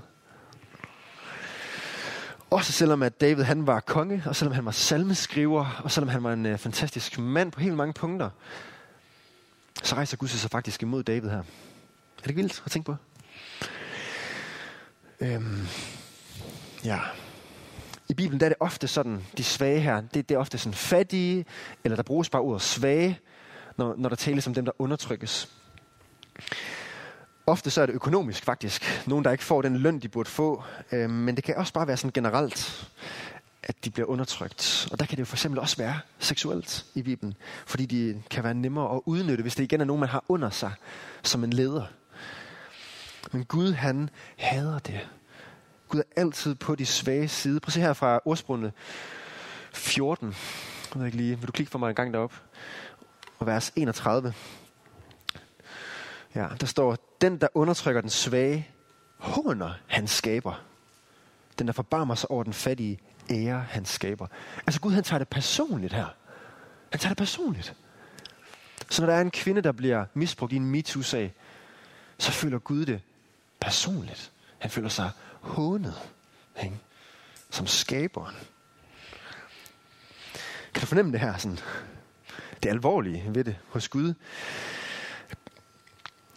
Også 2.49 2.71
selvom 2.71 3.03
at 3.03 3.21
David 3.21 3.43
han 3.43 3.67
var 3.67 3.79
konge, 3.79 4.23
og 4.25 4.35
selvom 4.35 4.53
han 4.53 4.65
var 4.65 4.71
salmeskriver, 4.71 5.81
og 5.83 5.91
selvom 5.91 6.09
han 6.09 6.23
var 6.23 6.33
en 6.33 6.45
øh, 6.45 6.57
fantastisk 6.57 7.19
mand 7.19 7.51
på 7.51 7.59
helt 7.59 7.75
mange 7.75 7.93
punkter, 7.93 8.29
så 9.83 9.95
rejser 9.95 10.17
Gud 10.17 10.27
sig 10.27 10.51
faktisk 10.51 10.81
imod 10.81 11.03
David 11.03 11.29
her. 11.29 11.37
Er 11.37 11.43
det 12.17 12.29
ikke 12.29 12.41
vildt 12.41 12.63
at 12.65 12.71
tænke 12.71 12.85
på? 12.85 12.95
Øhm, 15.19 15.67
ja. 16.85 16.99
I 18.09 18.13
Bibelen 18.13 18.39
der 18.39 18.45
er 18.45 18.49
det 18.49 18.57
ofte 18.59 18.87
sådan, 18.87 19.25
de 19.37 19.43
svage 19.43 19.79
her, 19.79 20.01
det, 20.01 20.29
det 20.29 20.35
er 20.35 20.39
ofte 20.39 20.57
sådan 20.57 20.73
fattige, 20.73 21.45
eller 21.83 21.95
der 21.95 22.03
bruges 22.03 22.29
bare 22.29 22.41
ordet 22.41 22.61
svage, 22.61 23.19
når, 23.77 23.95
når 23.97 24.09
der 24.09 24.15
tales 24.15 24.47
om 24.47 24.53
dem, 24.53 24.65
der 24.65 24.71
undertrykkes. 24.79 25.49
Ofte 27.47 27.69
så 27.69 27.81
er 27.81 27.85
det 27.85 27.93
økonomisk 27.93 28.43
faktisk. 28.43 29.07
Nogen, 29.07 29.25
der 29.25 29.31
ikke 29.31 29.43
får 29.43 29.61
den 29.61 29.77
løn, 29.77 29.99
de 29.99 30.07
burde 30.07 30.29
få. 30.29 30.63
Øh, 30.91 31.09
men 31.09 31.35
det 31.35 31.43
kan 31.43 31.55
også 31.55 31.73
bare 31.73 31.87
være 31.87 31.97
sådan 31.97 32.11
generelt, 32.11 32.89
at 33.63 33.85
de 33.85 33.89
bliver 33.89 34.07
undertrykt. 34.07 34.87
Og 34.91 34.99
der 34.99 35.05
kan 35.05 35.17
det 35.17 35.19
jo 35.19 35.25
for 35.25 35.35
eksempel 35.35 35.59
også 35.59 35.77
være 35.77 35.99
seksuelt 36.19 36.85
i 36.95 37.01
Bibelen. 37.01 37.33
Fordi 37.65 37.85
de 37.85 38.21
kan 38.29 38.43
være 38.43 38.53
nemmere 38.53 38.95
at 38.95 39.01
udnytte, 39.05 39.41
hvis 39.41 39.55
det 39.55 39.63
igen 39.63 39.81
er 39.81 39.85
nogen, 39.85 39.99
man 39.99 40.09
har 40.09 40.23
under 40.29 40.49
sig 40.49 40.71
som 41.23 41.43
en 41.43 41.53
leder. 41.53 41.85
Men 43.31 43.45
Gud, 43.45 43.73
han 43.73 44.09
hader 44.37 44.79
det. 44.79 45.07
Gud 45.89 45.99
er 45.99 46.21
altid 46.21 46.55
på 46.55 46.75
de 46.75 46.85
svage 46.85 47.27
side. 47.27 47.59
Prøv 47.59 47.69
at 47.69 47.73
se 47.73 47.79
her 47.79 47.93
fra 47.93 48.19
ordsprungene 48.25 48.71
14. 49.73 50.27
Jeg 50.27 50.99
ved 50.99 51.05
ikke 51.05 51.17
lige, 51.17 51.39
vil 51.39 51.47
du 51.47 51.51
klikke 51.51 51.71
for 51.71 51.79
mig 51.79 51.89
en 51.89 51.95
gang 51.95 52.13
derop? 52.13 52.33
Og 53.39 53.47
vers 53.47 53.71
31. 53.75 54.33
Ja, 56.35 56.47
der 56.59 56.65
står, 56.65 56.97
den 57.21 57.41
der 57.41 57.47
undertrykker 57.53 58.01
den 58.01 58.09
svage, 58.09 58.69
håner 59.17 59.73
han 59.87 60.07
skaber. 60.07 60.63
Den 61.59 61.67
der 61.67 61.73
forbarmer 61.73 62.15
sig 62.15 62.31
over 62.31 62.43
den 62.43 62.53
fattige, 62.53 62.99
ære 63.31 63.65
han 63.69 63.85
skaber. 63.85 64.27
Altså 64.67 64.81
Gud 64.81 64.91
han 64.91 65.03
tager 65.03 65.17
det 65.17 65.27
personligt 65.27 65.93
her. 65.93 66.07
Han 66.91 66.99
tager 66.99 67.09
det 67.09 67.17
personligt. 67.17 67.75
Så 68.89 69.01
når 69.01 69.09
der 69.09 69.17
er 69.17 69.21
en 69.21 69.31
kvinde, 69.31 69.61
der 69.61 69.71
bliver 69.71 70.05
misbrugt 70.13 70.53
i 70.53 70.55
en 70.55 70.65
MeToo-sag, 70.65 71.33
så 72.17 72.31
føler 72.31 72.59
Gud 72.59 72.85
det 72.85 73.01
personligt. 73.59 74.31
Han 74.57 74.71
føler 74.71 74.89
sig 74.89 75.11
hånet 75.41 75.95
ikke? 76.63 76.79
som 77.49 77.67
skaberen. 77.67 78.35
Kan 80.73 80.81
du 80.81 80.85
fornemme 80.87 81.11
det 81.11 81.19
her? 81.19 81.37
Sådan, 81.37 81.59
det 82.63 82.69
alvorlige 82.69 83.23
ved 83.27 83.43
det 83.43 83.55
hos 83.69 83.89
Gud. 83.89 84.13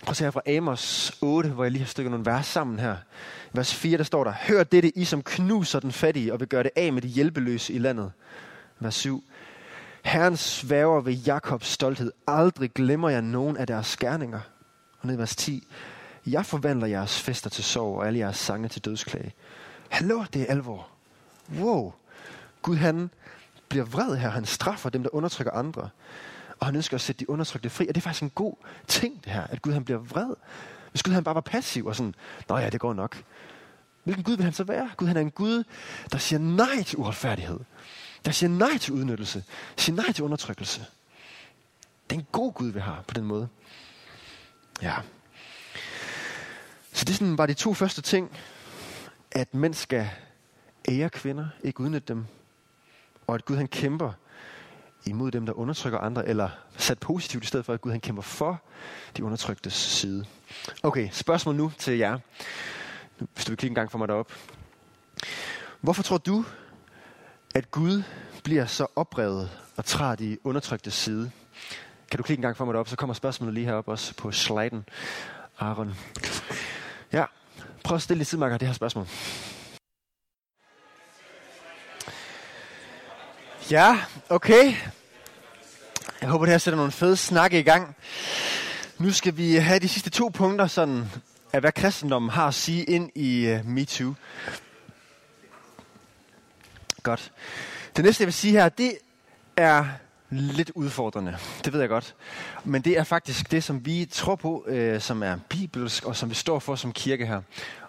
Prøv 0.08 0.12
at 0.12 0.16
se 0.16 0.24
her 0.24 0.30
fra 0.30 0.56
Amos 0.56 1.12
8, 1.20 1.50
hvor 1.50 1.64
jeg 1.64 1.72
lige 1.72 1.82
har 1.82 1.88
stykket 1.88 2.10
nogle 2.10 2.26
vers 2.26 2.46
sammen 2.46 2.78
her. 2.78 2.96
I 3.54 3.56
vers 3.56 3.74
4, 3.74 3.98
der 3.98 4.04
står 4.04 4.24
der, 4.24 4.32
Hør 4.48 4.64
dette, 4.64 4.98
I 4.98 5.04
som 5.04 5.22
knuser 5.22 5.80
den 5.80 5.92
fattige, 5.92 6.32
og 6.32 6.40
vil 6.40 6.48
gøre 6.48 6.62
det 6.62 6.70
af 6.76 6.92
med 6.92 7.02
de 7.02 7.08
hjælpeløse 7.08 7.72
i 7.72 7.78
landet. 7.78 8.12
Vers 8.78 8.94
7. 8.94 9.24
Herren 10.04 10.36
sværger 10.36 11.00
ved 11.00 11.12
Jakobs 11.12 11.66
stolthed. 11.66 12.12
Aldrig 12.26 12.70
glemmer 12.70 13.08
jeg 13.08 13.22
nogen 13.22 13.56
af 13.56 13.66
deres 13.66 13.86
skærninger. 13.86 14.40
Og 15.00 15.06
ned 15.06 15.14
i 15.14 15.18
vers 15.18 15.36
10. 15.36 15.66
Jeg 16.26 16.46
forvandler 16.46 16.86
jeres 16.86 17.20
fester 17.20 17.50
til 17.50 17.64
sorg 17.64 17.96
og 17.96 18.06
alle 18.06 18.18
jeres 18.18 18.36
sange 18.36 18.68
til 18.68 18.84
dødsklage. 18.84 19.34
Hallo, 19.88 20.24
det 20.32 20.42
er 20.42 20.46
alvor. 20.46 20.88
Wow. 21.58 21.92
Gud 22.62 22.76
han 22.76 23.10
bliver 23.68 23.84
vred 23.84 24.16
her. 24.16 24.28
Han 24.28 24.44
straffer 24.44 24.90
dem, 24.90 25.02
der 25.02 25.14
undertrykker 25.14 25.52
andre. 25.52 25.88
Og 26.60 26.66
han 26.66 26.76
ønsker 26.76 26.94
at 26.94 27.00
sætte 27.00 27.20
de 27.20 27.30
undertrykte 27.30 27.70
fri. 27.70 27.88
Og 27.88 27.94
det 27.94 28.00
er 28.00 28.02
faktisk 28.02 28.22
en 28.22 28.30
god 28.30 28.54
ting, 28.86 29.24
det 29.24 29.32
her, 29.32 29.42
at 29.42 29.62
Gud 29.62 29.72
han 29.72 29.84
bliver 29.84 29.98
vred. 29.98 30.34
Hvis 30.90 31.02
Gud 31.02 31.12
han 31.12 31.24
bare 31.24 31.34
var 31.34 31.40
passiv 31.40 31.86
og 31.86 31.96
sådan, 31.96 32.14
nå 32.48 32.56
ja, 32.58 32.70
det 32.70 32.80
går 32.80 32.94
nok. 32.94 33.22
Hvilken 34.04 34.24
Gud 34.24 34.36
vil 34.36 34.44
han 34.44 34.52
så 34.52 34.64
være? 34.64 34.90
Gud 34.96 35.06
han 35.06 35.16
er 35.16 35.20
en 35.20 35.30
Gud, 35.30 35.64
der 36.12 36.18
siger 36.18 36.40
nej 36.40 36.82
til 36.82 36.98
uretfærdighed. 36.98 37.60
Der 38.24 38.30
siger 38.30 38.50
nej 38.50 38.78
til 38.78 38.92
udnyttelse. 38.94 39.44
Siger 39.76 39.96
nej 39.96 40.12
til 40.12 40.24
undertrykkelse. 40.24 40.80
Det 42.10 42.16
er 42.16 42.20
en 42.20 42.26
god 42.32 42.52
Gud, 42.52 42.70
vi 42.70 42.80
har 42.80 43.04
på 43.06 43.14
den 43.14 43.24
måde. 43.24 43.48
Ja. 44.82 44.94
Så 46.92 47.04
det 47.04 47.10
er 47.10 47.14
sådan 47.14 47.36
bare 47.36 47.46
de 47.46 47.54
to 47.54 47.74
første 47.74 48.02
ting, 48.02 48.30
at 49.32 49.54
mænd 49.54 49.74
skal 49.74 50.10
ære 50.88 51.10
kvinder, 51.10 51.48
ikke 51.64 51.80
udnytte 51.80 52.08
dem, 52.08 52.26
og 53.26 53.34
at 53.34 53.44
Gud 53.44 53.56
han 53.56 53.68
kæmper 53.68 54.12
imod 55.08 55.30
dem, 55.30 55.46
der 55.46 55.52
undertrykker 55.52 55.98
andre, 55.98 56.28
eller 56.28 56.48
sat 56.76 56.98
positivt 56.98 57.44
i 57.44 57.46
stedet 57.46 57.66
for, 57.66 57.74
at 57.74 57.80
Gud 57.80 57.90
han 57.90 58.00
kæmper 58.00 58.22
for 58.22 58.62
de 59.16 59.24
undertryktes 59.24 59.72
side. 59.72 60.24
Okay, 60.82 61.08
spørgsmål 61.12 61.54
nu 61.54 61.72
til 61.78 61.98
jer. 61.98 62.18
Hvis 63.18 63.44
du 63.44 63.50
vil 63.50 63.56
klikke 63.56 63.70
en 63.70 63.74
gang 63.74 63.90
for 63.90 63.98
mig 63.98 64.08
derop. 64.08 64.32
Hvorfor 65.80 66.02
tror 66.02 66.18
du, 66.18 66.44
at 67.54 67.70
Gud 67.70 68.02
bliver 68.44 68.66
så 68.66 68.86
oprevet 68.96 69.50
og 69.76 69.84
træder 69.84 70.16
de 70.16 70.38
undertrykte 70.44 70.90
side? 70.90 71.30
Kan 72.10 72.18
du 72.18 72.22
klikke 72.22 72.38
en 72.38 72.42
gang 72.42 72.56
for 72.56 72.64
mig 72.64 72.74
derop, 72.74 72.88
så 72.88 72.96
kommer 72.96 73.14
spørgsmålet 73.14 73.54
lige 73.54 73.66
herop 73.66 73.88
også 73.88 74.14
på 74.14 74.32
sliden. 74.32 74.84
Aaron. 75.58 75.94
Ja, 77.12 77.24
prøv 77.84 77.94
at 77.94 78.02
stille 78.02 78.18
lidt 78.18 78.28
sidmarker 78.28 78.58
det 78.58 78.68
her 78.68 78.74
spørgsmål. 78.74 79.06
Ja, 83.70 83.98
okay. 84.28 84.74
Jeg 86.20 86.28
håber, 86.28 86.44
det 86.44 86.52
her 86.52 86.58
sætter 86.58 86.76
nogle 86.76 86.92
fede 86.92 87.16
snakke 87.16 87.58
i 87.58 87.62
gang. 87.62 87.96
Nu 88.98 89.12
skal 89.12 89.36
vi 89.36 89.54
have 89.54 89.78
de 89.78 89.88
sidste 89.88 90.10
to 90.10 90.28
punkter 90.28 90.66
sådan, 90.66 91.04
af, 91.52 91.60
hvad 91.60 91.72
kristendommen 91.72 92.30
har 92.30 92.48
at 92.48 92.54
sige 92.54 92.84
ind 92.84 93.10
i 93.14 93.46
øh, 93.46 93.60
uh, 93.60 93.66
MeToo. 93.66 94.14
Godt. 97.02 97.32
Det 97.96 98.04
næste, 98.04 98.22
jeg 98.22 98.26
vil 98.26 98.34
sige 98.34 98.52
her, 98.52 98.68
det 98.68 98.92
er 99.56 99.84
lidt 100.30 100.70
udfordrende. 100.74 101.36
Det 101.64 101.72
ved 101.72 101.80
jeg 101.80 101.88
godt. 101.88 102.14
Men 102.64 102.82
det 102.82 102.98
er 102.98 103.04
faktisk 103.04 103.50
det, 103.50 103.64
som 103.64 103.86
vi 103.86 104.08
tror 104.12 104.36
på, 104.36 104.64
øh, 104.68 105.00
som 105.00 105.22
er 105.22 105.38
bibelsk, 105.48 106.04
og 106.04 106.16
som 106.16 106.30
vi 106.30 106.34
står 106.34 106.58
for 106.58 106.76
som 106.76 106.92
kirke 106.92 107.26
her. 107.26 107.42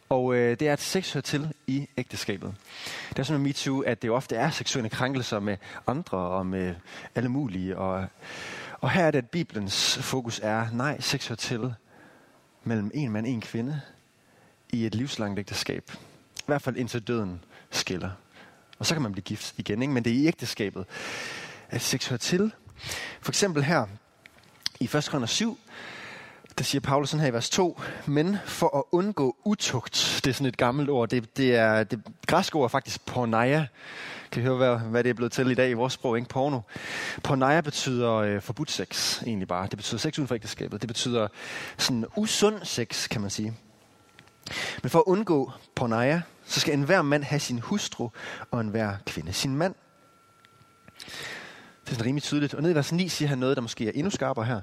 Og 0.09 0.35
øh, 0.35 0.59
det 0.59 0.67
er, 0.67 0.73
at 0.73 0.81
sex 0.81 1.13
hører 1.13 1.21
til 1.21 1.53
i 1.67 1.87
ægteskabet. 1.97 2.55
Det 3.09 3.19
er 3.19 3.23
sådan 3.23 3.41
med 3.41 3.49
MeToo, 3.49 3.79
at 3.79 4.01
det 4.01 4.11
ofte 4.11 4.35
er 4.35 4.49
seksuelle 4.49 4.89
krænkelser 4.89 5.39
med 5.39 5.57
andre 5.87 6.17
og 6.17 6.45
med 6.45 6.75
alle 7.15 7.29
mulige. 7.29 7.77
Og, 7.77 8.05
og 8.79 8.91
her 8.91 9.05
er 9.05 9.11
det, 9.11 9.17
at 9.17 9.29
Bibelens 9.29 9.97
fokus 10.01 10.39
er, 10.43 10.67
nej, 10.73 10.99
sex 10.99 11.27
hører 11.27 11.37
til 11.37 11.73
mellem 12.63 12.91
en 12.93 13.11
mand 13.11 13.25
og 13.25 13.31
en 13.31 13.41
kvinde 13.41 13.81
i 14.69 14.85
et 14.85 14.95
livslangt 14.95 15.39
ægteskab. 15.39 15.91
I 16.37 16.43
hvert 16.45 16.61
fald 16.61 16.77
indtil 16.77 17.07
døden 17.07 17.43
skiller. 17.71 18.11
Og 18.79 18.85
så 18.85 18.95
kan 18.95 19.01
man 19.01 19.11
blive 19.11 19.23
gift 19.23 19.53
igen, 19.57 19.81
ikke? 19.81 19.93
men 19.93 20.03
det 20.03 20.13
er 20.13 20.17
i 20.17 20.27
ægteskabet, 20.27 20.85
at 21.69 21.81
sex 21.81 22.07
hører 22.07 22.17
til. 22.17 22.51
For 23.21 23.31
eksempel 23.31 23.63
her 23.63 23.85
i 24.79 24.83
1. 24.83 24.91
Korinther 24.91 25.25
7, 25.25 25.59
der 26.59 26.65
siger 26.65 26.81
Paulus 26.81 27.09
sådan 27.09 27.21
her 27.21 27.31
i 27.31 27.33
vers 27.33 27.49
2, 27.49 27.81
men 28.05 28.37
for 28.45 28.77
at 28.77 28.83
undgå 28.91 29.35
utugt, 29.43 30.21
det 30.23 30.29
er 30.29 30.33
sådan 30.33 30.47
et 30.47 30.57
gammelt 30.57 30.89
ord, 30.89 31.09
det, 31.09 31.37
det 31.37 31.55
er 31.55 31.83
det 31.83 32.01
græske 32.27 32.55
ord 32.55 32.63
er 32.63 32.67
faktisk 32.67 33.05
porneia. 33.05 33.67
Kan 34.31 34.41
I 34.41 34.45
høre, 34.45 34.57
hvad, 34.57 34.77
hvad 34.77 35.03
det 35.03 35.09
er 35.09 35.13
blevet 35.13 35.31
til 35.31 35.51
i 35.51 35.53
dag 35.53 35.69
i 35.69 35.73
vores 35.73 35.93
sprog, 35.93 36.17
ikke? 36.17 36.29
Porno. 36.29 36.59
Porneia 37.23 37.61
betyder 37.61 38.13
øh, 38.13 38.41
forbudt 38.41 38.71
sex, 38.71 39.21
egentlig 39.21 39.47
bare. 39.47 39.67
Det 39.67 39.77
betyder 39.77 39.99
sex 39.99 40.17
uden 40.17 40.27
for 40.27 40.35
ægteskabet. 40.35 40.81
Det 40.81 40.87
betyder 40.87 41.27
sådan 41.77 42.05
usund 42.15 42.59
sex, 42.63 43.09
kan 43.09 43.21
man 43.21 43.29
sige. 43.29 43.53
Men 44.83 44.89
for 44.89 44.99
at 44.99 45.03
undgå 45.07 45.51
porneia, 45.75 46.21
så 46.45 46.59
skal 46.59 46.73
enhver 46.73 47.01
mand 47.01 47.23
have 47.23 47.39
sin 47.39 47.59
hustru, 47.59 48.09
og 48.51 48.61
enhver 48.61 48.93
kvinde 49.05 49.33
sin 49.33 49.55
mand. 49.55 49.75
Det 51.89 51.93
er 51.93 51.97
sådan 51.97 52.05
rimelig 52.05 52.23
tydeligt. 52.23 52.53
Og 52.53 52.61
ned 52.61 52.71
i 52.71 52.75
vers 52.75 52.91
9 52.91 53.09
siger 53.09 53.29
han 53.29 53.37
noget, 53.37 53.57
der 53.57 53.61
måske 53.61 53.87
er 53.87 53.91
endnu 53.95 54.09
skarpere 54.09 54.45
her. 54.45 54.61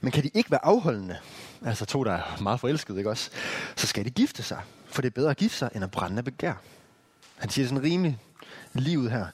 Men 0.00 0.12
kan 0.12 0.22
de 0.22 0.30
ikke 0.34 0.50
være 0.50 0.64
afholdende, 0.64 1.16
altså 1.64 1.84
to, 1.84 2.04
der 2.04 2.12
er 2.12 2.42
meget 2.42 2.60
forelskede, 2.60 2.98
ikke 2.98 3.10
også? 3.10 3.30
Så 3.76 3.86
skal 3.86 4.04
de 4.04 4.10
gifte 4.10 4.42
sig. 4.42 4.62
For 4.86 5.02
det 5.02 5.08
er 5.08 5.14
bedre 5.14 5.30
at 5.30 5.36
gifte 5.36 5.58
sig, 5.58 5.70
end 5.74 5.84
at 5.84 5.90
brænde 5.90 6.18
af 6.18 6.24
begær. 6.24 6.52
Han 7.36 7.50
siger 7.50 7.64
det 7.64 7.68
sådan 7.68 7.84
rimelig 7.84 8.18
livet 8.72 9.10
her. 9.10 9.26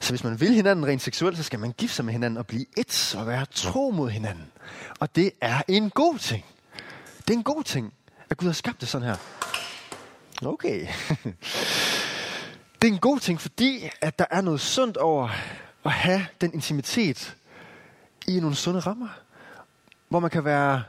Så 0.00 0.12
hvis 0.12 0.24
man 0.24 0.40
vil 0.40 0.54
hinanden 0.54 0.86
rent 0.86 1.02
seksuelt, 1.02 1.36
så 1.36 1.42
skal 1.42 1.58
man 1.58 1.72
gifte 1.72 1.96
sig 1.96 2.04
med 2.04 2.12
hinanden 2.12 2.38
og 2.38 2.46
blive 2.46 2.66
et 2.76 3.14
og 3.18 3.26
være 3.26 3.46
tro 3.50 3.90
mod 3.90 4.10
hinanden. 4.10 4.46
Og 5.00 5.16
det 5.16 5.30
er 5.40 5.62
en 5.68 5.90
god 5.90 6.18
ting. 6.18 6.44
Det 7.18 7.34
er 7.34 7.38
en 7.38 7.44
god 7.44 7.64
ting, 7.64 7.94
at 8.30 8.36
Gud 8.36 8.46
har 8.48 8.52
skabt 8.52 8.80
det 8.80 8.88
sådan 8.88 9.08
her. 9.08 9.16
Okay. 10.46 10.86
Det 12.82 12.88
er 12.88 12.92
en 12.92 12.98
god 12.98 13.20
ting, 13.20 13.40
fordi 13.40 13.90
at 14.00 14.18
der 14.18 14.24
er 14.30 14.40
noget 14.40 14.60
sundt 14.60 14.96
over 14.96 15.28
at 15.84 15.92
have 15.92 16.26
den 16.40 16.54
intimitet 16.54 17.36
i 18.28 18.40
nogle 18.40 18.56
sunde 18.56 18.80
rammer, 18.80 19.08
hvor 20.08 20.20
man 20.20 20.30
kan 20.30 20.44
være 20.44 20.82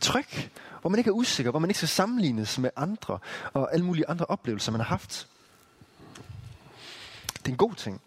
tryg, 0.00 0.50
hvor 0.80 0.90
man 0.90 0.98
ikke 0.98 1.08
er 1.08 1.14
usikker, 1.14 1.50
hvor 1.50 1.60
man 1.60 1.70
ikke 1.70 1.78
skal 1.78 1.88
sammenlignes 1.88 2.58
med 2.58 2.70
andre 2.76 3.18
og 3.52 3.72
alle 3.72 3.84
mulige 3.84 4.08
andre 4.08 4.24
oplevelser, 4.24 4.72
man 4.72 4.80
har 4.80 4.88
haft. 4.88 5.28
Det 7.36 7.46
er 7.46 7.50
en 7.50 7.56
god 7.56 7.74
ting. 7.74 8.00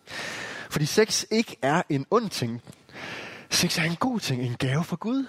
Fordi 0.70 0.86
sex 0.86 1.26
ikke 1.32 1.58
er 1.62 1.82
en 1.90 2.06
ond 2.12 2.30
ting. 2.30 2.62
Sex 3.50 3.78
er 3.78 3.84
en 3.84 3.96
god 3.96 4.20
ting, 4.20 4.42
en 4.42 4.56
gave 4.56 4.84
fra 4.84 4.98
Gud. 5.00 5.26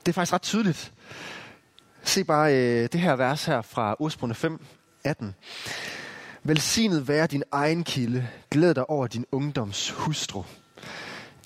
Det 0.00 0.08
er 0.08 0.12
faktisk 0.12 0.32
ret 0.32 0.42
tydeligt. 0.42 0.92
Se 2.02 2.24
bare 2.24 2.54
øh, 2.54 2.88
det 2.92 3.00
her 3.00 3.16
vers 3.16 3.44
her 3.44 3.62
fra 3.62 3.96
ordsprunge 3.98 4.34
5, 4.34 4.64
18. 5.04 5.34
Velsignet 6.46 7.08
være 7.08 7.26
din 7.26 7.42
egen 7.52 7.84
kilde. 7.84 8.28
Glæd 8.50 8.74
dig 8.74 8.90
over 8.90 9.06
din 9.06 9.24
ungdoms 9.32 9.90
hustru. 9.90 10.42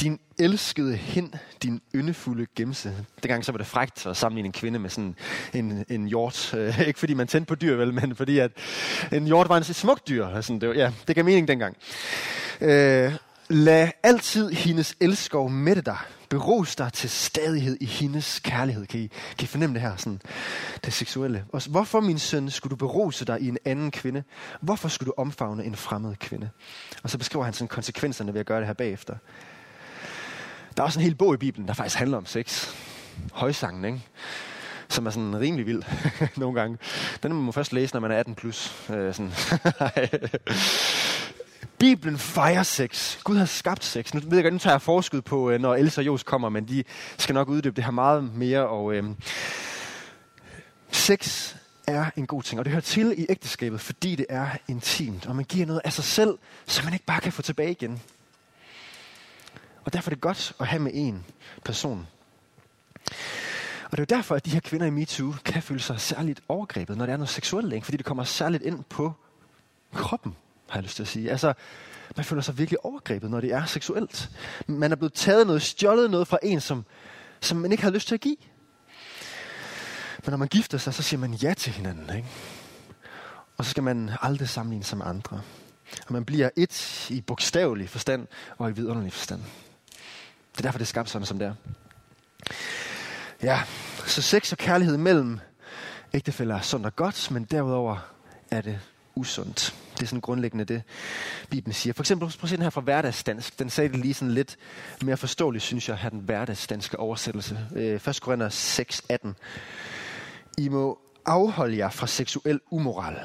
Din 0.00 0.20
elskede 0.38 0.96
hen, 0.96 1.34
din 1.62 1.80
yndefulde 1.94 2.46
gemse. 2.56 2.94
Dengang 3.22 3.44
så 3.44 3.52
var 3.52 3.56
det 3.56 3.66
frægt 3.66 4.06
at 4.06 4.16
sammenligne 4.16 4.46
en 4.46 4.52
kvinde 4.52 4.78
med 4.78 4.90
sådan 4.90 5.16
en, 5.54 5.84
en 5.88 6.08
hjort. 6.08 6.54
Øh, 6.54 6.80
ikke 6.88 6.98
fordi 6.98 7.14
man 7.14 7.26
tændte 7.26 7.48
på 7.48 7.54
dyr, 7.54 7.76
vel, 7.76 7.94
men 7.94 8.16
fordi 8.16 8.38
at 8.38 8.50
en 9.12 9.24
hjort 9.24 9.48
var 9.48 9.56
en 9.56 9.64
smuk 9.64 10.08
dyr. 10.08 10.26
Altså, 10.26 10.52
det, 10.52 10.68
var, 10.68 10.74
ja, 10.74 10.92
det 11.08 11.16
gav 11.16 11.24
mening 11.24 11.48
dengang. 11.48 11.76
Øh, 12.60 13.12
lad 13.48 13.90
altid 14.02 14.50
hendes 14.50 14.94
elskov 15.00 15.50
mætte 15.50 15.82
dig. 15.82 15.98
Beros 16.30 16.76
dig 16.76 16.92
til 16.92 17.10
stadighed 17.10 17.76
i 17.80 17.86
hendes 17.86 18.40
kærlighed. 18.40 18.86
Kan 18.86 19.00
I, 19.00 19.06
kan 19.06 19.44
I 19.44 19.46
fornemme 19.46 19.74
det 19.74 19.82
her? 19.82 19.96
Sådan, 19.96 20.20
det 20.84 20.92
seksuelle. 20.92 21.44
Og 21.52 21.62
hvorfor, 21.70 22.00
min 22.00 22.18
søn, 22.18 22.50
skulle 22.50 22.70
du 22.70 22.76
berose 22.76 23.24
dig 23.24 23.40
i 23.40 23.48
en 23.48 23.58
anden 23.64 23.90
kvinde? 23.90 24.22
Hvorfor 24.60 24.88
skulle 24.88 25.06
du 25.06 25.14
omfavne 25.16 25.64
en 25.64 25.76
fremmed 25.76 26.16
kvinde? 26.16 26.50
Og 27.02 27.10
så 27.10 27.18
beskriver 27.18 27.44
han 27.44 27.54
sådan 27.54 27.68
konsekvenserne 27.68 28.34
ved 28.34 28.40
at 28.40 28.46
gøre 28.46 28.58
det 28.58 28.66
her 28.66 28.74
bagefter. 28.74 29.14
Der 30.76 30.82
er 30.82 30.86
også 30.86 30.98
en 30.98 31.04
hel 31.04 31.14
bog 31.14 31.34
i 31.34 31.36
Bibelen, 31.36 31.68
der 31.68 31.74
faktisk 31.74 31.96
handler 31.96 32.16
om 32.16 32.26
sex. 32.26 32.74
Højsangen, 33.32 33.84
ikke? 33.84 34.00
som 34.88 35.06
er 35.06 35.10
sådan 35.10 35.40
rimelig 35.40 35.66
vild 35.66 35.82
nogle 36.36 36.60
gange. 36.60 36.78
Den 37.22 37.32
må 37.32 37.40
man 37.40 37.52
først 37.52 37.72
læse, 37.72 37.94
når 37.94 38.00
man 38.00 38.10
er 38.10 38.16
18 38.16 38.34
plus. 38.34 38.88
Øh, 38.90 39.14
sådan. 39.14 39.32
Bibelen 41.80 42.18
fejrer 42.18 42.62
sex. 42.62 43.18
Gud 43.24 43.36
har 43.36 43.44
skabt 43.44 43.84
sex. 43.84 44.14
Nu 44.14 44.20
ved 44.20 44.36
jeg 44.36 44.44
godt, 44.44 44.54
nu 44.54 44.58
tager 44.58 44.74
jeg 44.74 44.82
forskud 44.82 45.20
på, 45.20 45.50
øh, 45.50 45.60
når 45.60 45.74
Elsa 45.74 46.00
og 46.00 46.06
Jos 46.06 46.22
kommer, 46.22 46.48
men 46.48 46.68
de 46.68 46.84
skal 47.18 47.34
nok 47.34 47.48
uddybe 47.48 47.76
det 47.76 47.84
her 47.84 47.90
meget 47.90 48.34
mere. 48.34 48.68
Og, 48.68 48.94
øh, 48.94 49.04
sex 50.92 51.54
er 51.86 52.10
en 52.16 52.26
god 52.26 52.42
ting, 52.42 52.58
og 52.58 52.64
det 52.64 52.70
hører 52.70 52.80
til 52.80 53.14
i 53.18 53.26
ægteskabet, 53.28 53.80
fordi 53.80 54.16
det 54.16 54.26
er 54.28 54.48
intimt, 54.68 55.26
og 55.26 55.36
man 55.36 55.44
giver 55.44 55.66
noget 55.66 55.80
af 55.84 55.92
sig 55.92 56.04
selv, 56.04 56.38
som 56.66 56.84
man 56.84 56.92
ikke 56.92 57.04
bare 57.04 57.20
kan 57.20 57.32
få 57.32 57.42
tilbage 57.42 57.70
igen. 57.70 58.02
Og 59.84 59.92
derfor 59.92 60.10
er 60.10 60.14
det 60.14 60.20
godt 60.20 60.52
at 60.60 60.66
have 60.66 60.82
med 60.82 60.92
en 60.94 61.24
person. 61.64 62.06
Og 63.84 63.90
det 63.90 63.98
er 63.98 64.06
jo 64.10 64.16
derfor, 64.16 64.34
at 64.34 64.44
de 64.44 64.50
her 64.50 64.60
kvinder 64.60 64.86
i 64.86 64.90
MeToo 64.90 65.34
kan 65.44 65.62
føle 65.62 65.80
sig 65.80 66.00
særligt 66.00 66.40
overgrebet, 66.48 66.96
når 66.96 67.06
det 67.06 67.12
er 67.12 67.16
noget 67.16 67.28
seksuelt, 67.28 67.68
længe, 67.68 67.84
fordi 67.84 67.96
det 67.96 68.06
kommer 68.06 68.24
særligt 68.24 68.62
ind 68.62 68.84
på 68.84 69.12
kroppen 69.94 70.36
har 70.70 70.78
jeg 70.78 70.82
lyst 70.82 70.96
til 70.96 71.02
at 71.02 71.08
sige. 71.08 71.30
Altså, 71.30 71.52
man 72.16 72.24
føler 72.24 72.42
sig 72.42 72.58
virkelig 72.58 72.84
overgrebet, 72.84 73.30
når 73.30 73.40
det 73.40 73.52
er 73.52 73.64
seksuelt. 73.64 74.30
Man 74.66 74.92
er 74.92 74.96
blevet 74.96 75.12
taget 75.12 75.46
noget, 75.46 75.62
stjålet 75.62 76.10
noget 76.10 76.28
fra 76.28 76.38
en, 76.42 76.60
som, 76.60 76.84
som 77.40 77.58
man 77.58 77.72
ikke 77.72 77.84
har 77.84 77.90
lyst 77.90 78.08
til 78.08 78.14
at 78.14 78.20
give. 78.20 78.36
Men 80.24 80.30
når 80.30 80.36
man 80.36 80.48
gifter 80.48 80.78
sig, 80.78 80.94
så 80.94 81.02
siger 81.02 81.20
man 81.20 81.34
ja 81.34 81.54
til 81.54 81.72
hinanden. 81.72 82.16
Ikke? 82.16 82.28
Og 83.56 83.64
så 83.64 83.70
skal 83.70 83.82
man 83.82 84.10
aldrig 84.22 84.48
sammenligne 84.48 84.84
sig 84.84 84.98
med 84.98 85.06
andre. 85.06 85.40
Og 86.06 86.12
man 86.12 86.24
bliver 86.24 86.50
et 86.56 87.06
i 87.10 87.20
bogstavelig 87.20 87.88
forstand 87.88 88.26
og 88.58 88.70
i 88.70 88.72
vidunderlig 88.72 89.12
forstand. 89.12 89.40
Det 90.52 90.58
er 90.58 90.62
derfor, 90.62 90.78
det 90.78 90.84
er 90.84 90.88
skabt 90.88 91.10
sådan, 91.10 91.26
som 91.26 91.38
det 91.38 91.48
er. 91.48 91.54
Ja, 93.42 93.62
Så 94.06 94.22
sex 94.22 94.52
og 94.52 94.58
kærlighed 94.58 94.96
mellem 94.96 95.40
ægtefæller 96.12 96.56
er 96.56 96.60
sundt 96.60 96.86
og 96.86 96.96
godt, 96.96 97.30
men 97.30 97.44
derudover 97.44 97.96
er 98.50 98.60
det 98.60 98.80
usundt. 99.14 99.74
Det 100.00 100.06
er 100.06 100.08
sådan 100.08 100.20
grundlæggende 100.20 100.64
det, 100.64 100.82
Bibelen 101.50 101.74
siger. 101.74 101.92
For 101.92 102.02
eksempel, 102.02 102.28
prøv 102.28 102.42
at 102.42 102.48
se 102.48 102.56
den 102.56 102.62
her 102.62 102.70
fra 102.70 102.80
hverdagsdansk. 102.80 103.58
Den 103.58 103.70
sagde 103.70 103.88
det 103.88 103.98
lige 103.98 104.14
sådan 104.14 104.34
lidt 104.34 104.56
mere 105.02 105.16
forståeligt, 105.16 105.64
synes 105.64 105.88
jeg, 105.88 105.96
her 105.96 106.08
den 106.08 106.20
hverdagsdanske 106.20 106.98
oversættelse. 106.98 107.58
1. 108.08 108.18
Korinther 108.22 108.48
6, 108.48 109.02
18. 109.08 109.36
I 110.58 110.68
må 110.68 110.98
afholde 111.26 111.76
jer 111.78 111.90
fra 111.90 112.06
seksuel 112.06 112.60
umoral. 112.70 113.16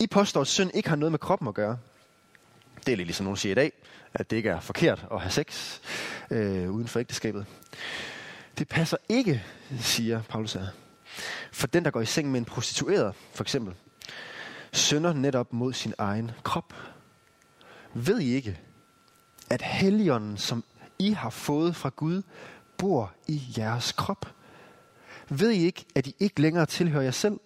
I 0.00 0.06
påstår, 0.06 0.40
at 0.40 0.46
synd 0.46 0.70
ikke 0.74 0.88
har 0.88 0.96
noget 0.96 1.12
med 1.12 1.18
kroppen 1.18 1.48
at 1.48 1.54
gøre. 1.54 1.78
Det 2.86 2.92
er 2.92 2.96
lidt 2.96 3.06
ligesom 3.06 3.24
nogen 3.24 3.36
siger 3.36 3.52
i 3.52 3.54
dag, 3.54 3.72
at 4.14 4.30
det 4.30 4.36
ikke 4.36 4.48
er 4.48 4.60
forkert 4.60 5.06
at 5.12 5.20
have 5.20 5.30
sex 5.30 5.80
øh, 6.30 6.70
uden 6.70 6.88
for 6.88 7.00
ægteskabet. 7.00 7.46
Det 8.58 8.68
passer 8.68 8.96
ikke, 9.08 9.44
siger 9.80 10.22
Paulus 10.28 10.52
her. 10.52 10.66
For 11.52 11.66
den, 11.66 11.84
der 11.84 11.90
går 11.90 12.00
i 12.00 12.06
seng 12.06 12.30
med 12.30 12.38
en 12.40 12.44
prostitueret, 12.44 13.14
for 13.34 13.44
eksempel, 13.44 13.74
synder 14.72 15.12
netop 15.12 15.52
mod 15.52 15.72
sin 15.72 15.94
egen 15.98 16.30
krop. 16.42 16.74
Ved 17.94 18.20
I 18.20 18.34
ikke, 18.34 18.60
at 19.50 19.62
helligånden, 19.62 20.36
som 20.36 20.64
I 20.98 21.10
har 21.10 21.30
fået 21.30 21.76
fra 21.76 21.90
Gud, 21.96 22.22
bor 22.76 23.12
i 23.28 23.42
jeres 23.58 23.92
krop? 23.92 24.26
Ved 25.28 25.50
I 25.50 25.64
ikke, 25.64 25.84
at 25.94 26.06
I 26.06 26.14
ikke 26.20 26.40
længere 26.40 26.66
tilhører 26.66 27.02
jer 27.02 27.10
selv? 27.10 27.40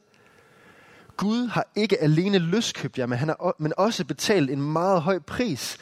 Gud 1.16 1.46
har 1.46 1.66
ikke 1.74 2.02
alene 2.02 2.38
løskøbt 2.38 2.98
jer, 2.98 3.06
men, 3.06 3.18
han 3.18 3.28
har, 3.28 3.54
men 3.58 3.72
også 3.76 4.04
betalt 4.04 4.50
en 4.50 4.72
meget 4.72 5.02
høj 5.02 5.18
pris. 5.18 5.78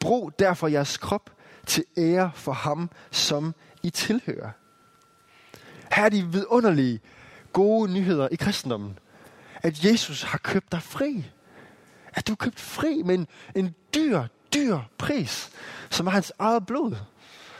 Brug 0.00 0.38
derfor 0.38 0.68
jeres 0.68 0.96
krop 0.96 1.30
til 1.66 1.84
ære 1.98 2.30
for 2.34 2.52
ham, 2.52 2.90
som 3.10 3.54
I 3.82 3.90
tilhører. 3.90 4.50
Her 5.92 6.04
er 6.04 6.08
de 6.08 6.26
vidunderlige, 6.26 7.00
gode 7.52 7.92
nyheder 7.92 8.28
i 8.32 8.36
kristendommen 8.36 8.98
at 9.62 9.84
Jesus 9.84 10.22
har 10.22 10.38
købt 10.38 10.72
dig 10.72 10.82
fri. 10.82 11.24
At 12.12 12.26
du 12.26 12.32
er 12.32 12.36
købt 12.36 12.60
fri 12.60 13.02
med 13.02 13.14
en, 13.14 13.26
en 13.54 13.74
dyr, 13.94 14.24
dyr 14.54 14.78
pris, 14.98 15.50
som 15.90 16.06
er 16.06 16.10
hans 16.10 16.32
eget 16.38 16.66
blod. 16.66 16.96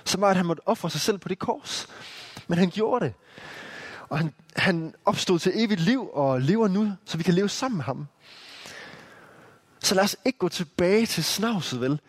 Som 0.05 0.21
var, 0.21 0.31
at 0.31 0.37
han 0.37 0.47
måtte 0.47 0.69
ofre 0.69 0.91
sig 0.91 1.01
selv 1.01 1.19
på 1.19 1.29
det 1.29 1.39
kors. 1.39 1.87
Men 2.49 2.59
han 2.59 2.71
gjorde 2.71 3.05
det. 3.05 3.15
Og 4.09 4.19
han, 4.19 4.35
han 4.57 4.95
opstod 5.05 5.39
til 5.39 5.53
evigt 5.55 5.81
liv 5.81 6.11
og 6.13 6.41
lever 6.41 6.69
nu, 6.69 6.93
så 7.05 7.17
vi 7.17 7.23
kan 7.23 7.35
leve 7.35 7.49
sammen 7.49 7.77
med 7.77 7.85
ham. 7.85 8.07
Så 9.81 9.95
lad 9.95 10.05
os 10.05 10.17
ikke 10.25 10.39
gå 10.39 10.49
tilbage 10.49 11.07
til 11.07 11.25
snavset, 11.25 11.81
vel? 11.81 12.01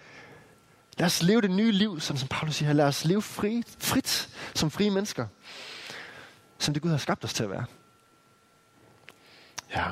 Lad 0.97 1.06
os 1.06 1.21
leve 1.21 1.41
det 1.41 1.51
nye 1.51 1.71
liv, 1.71 1.99
som, 1.99 2.17
som 2.17 2.27
Paulus 2.27 2.56
siger. 2.56 2.73
Lad 2.73 2.86
os 2.86 3.06
leve 3.06 3.21
fri, 3.21 3.63
frit 3.79 4.29
som 4.56 4.71
frie 4.71 4.89
mennesker. 4.89 5.27
Som 6.58 6.73
det 6.73 6.84
Gud 6.84 6.91
har 6.91 6.97
skabt 6.97 7.23
os 7.23 7.34
til 7.34 7.43
at 7.43 7.49
være. 7.49 7.65
Ja. 9.75 9.86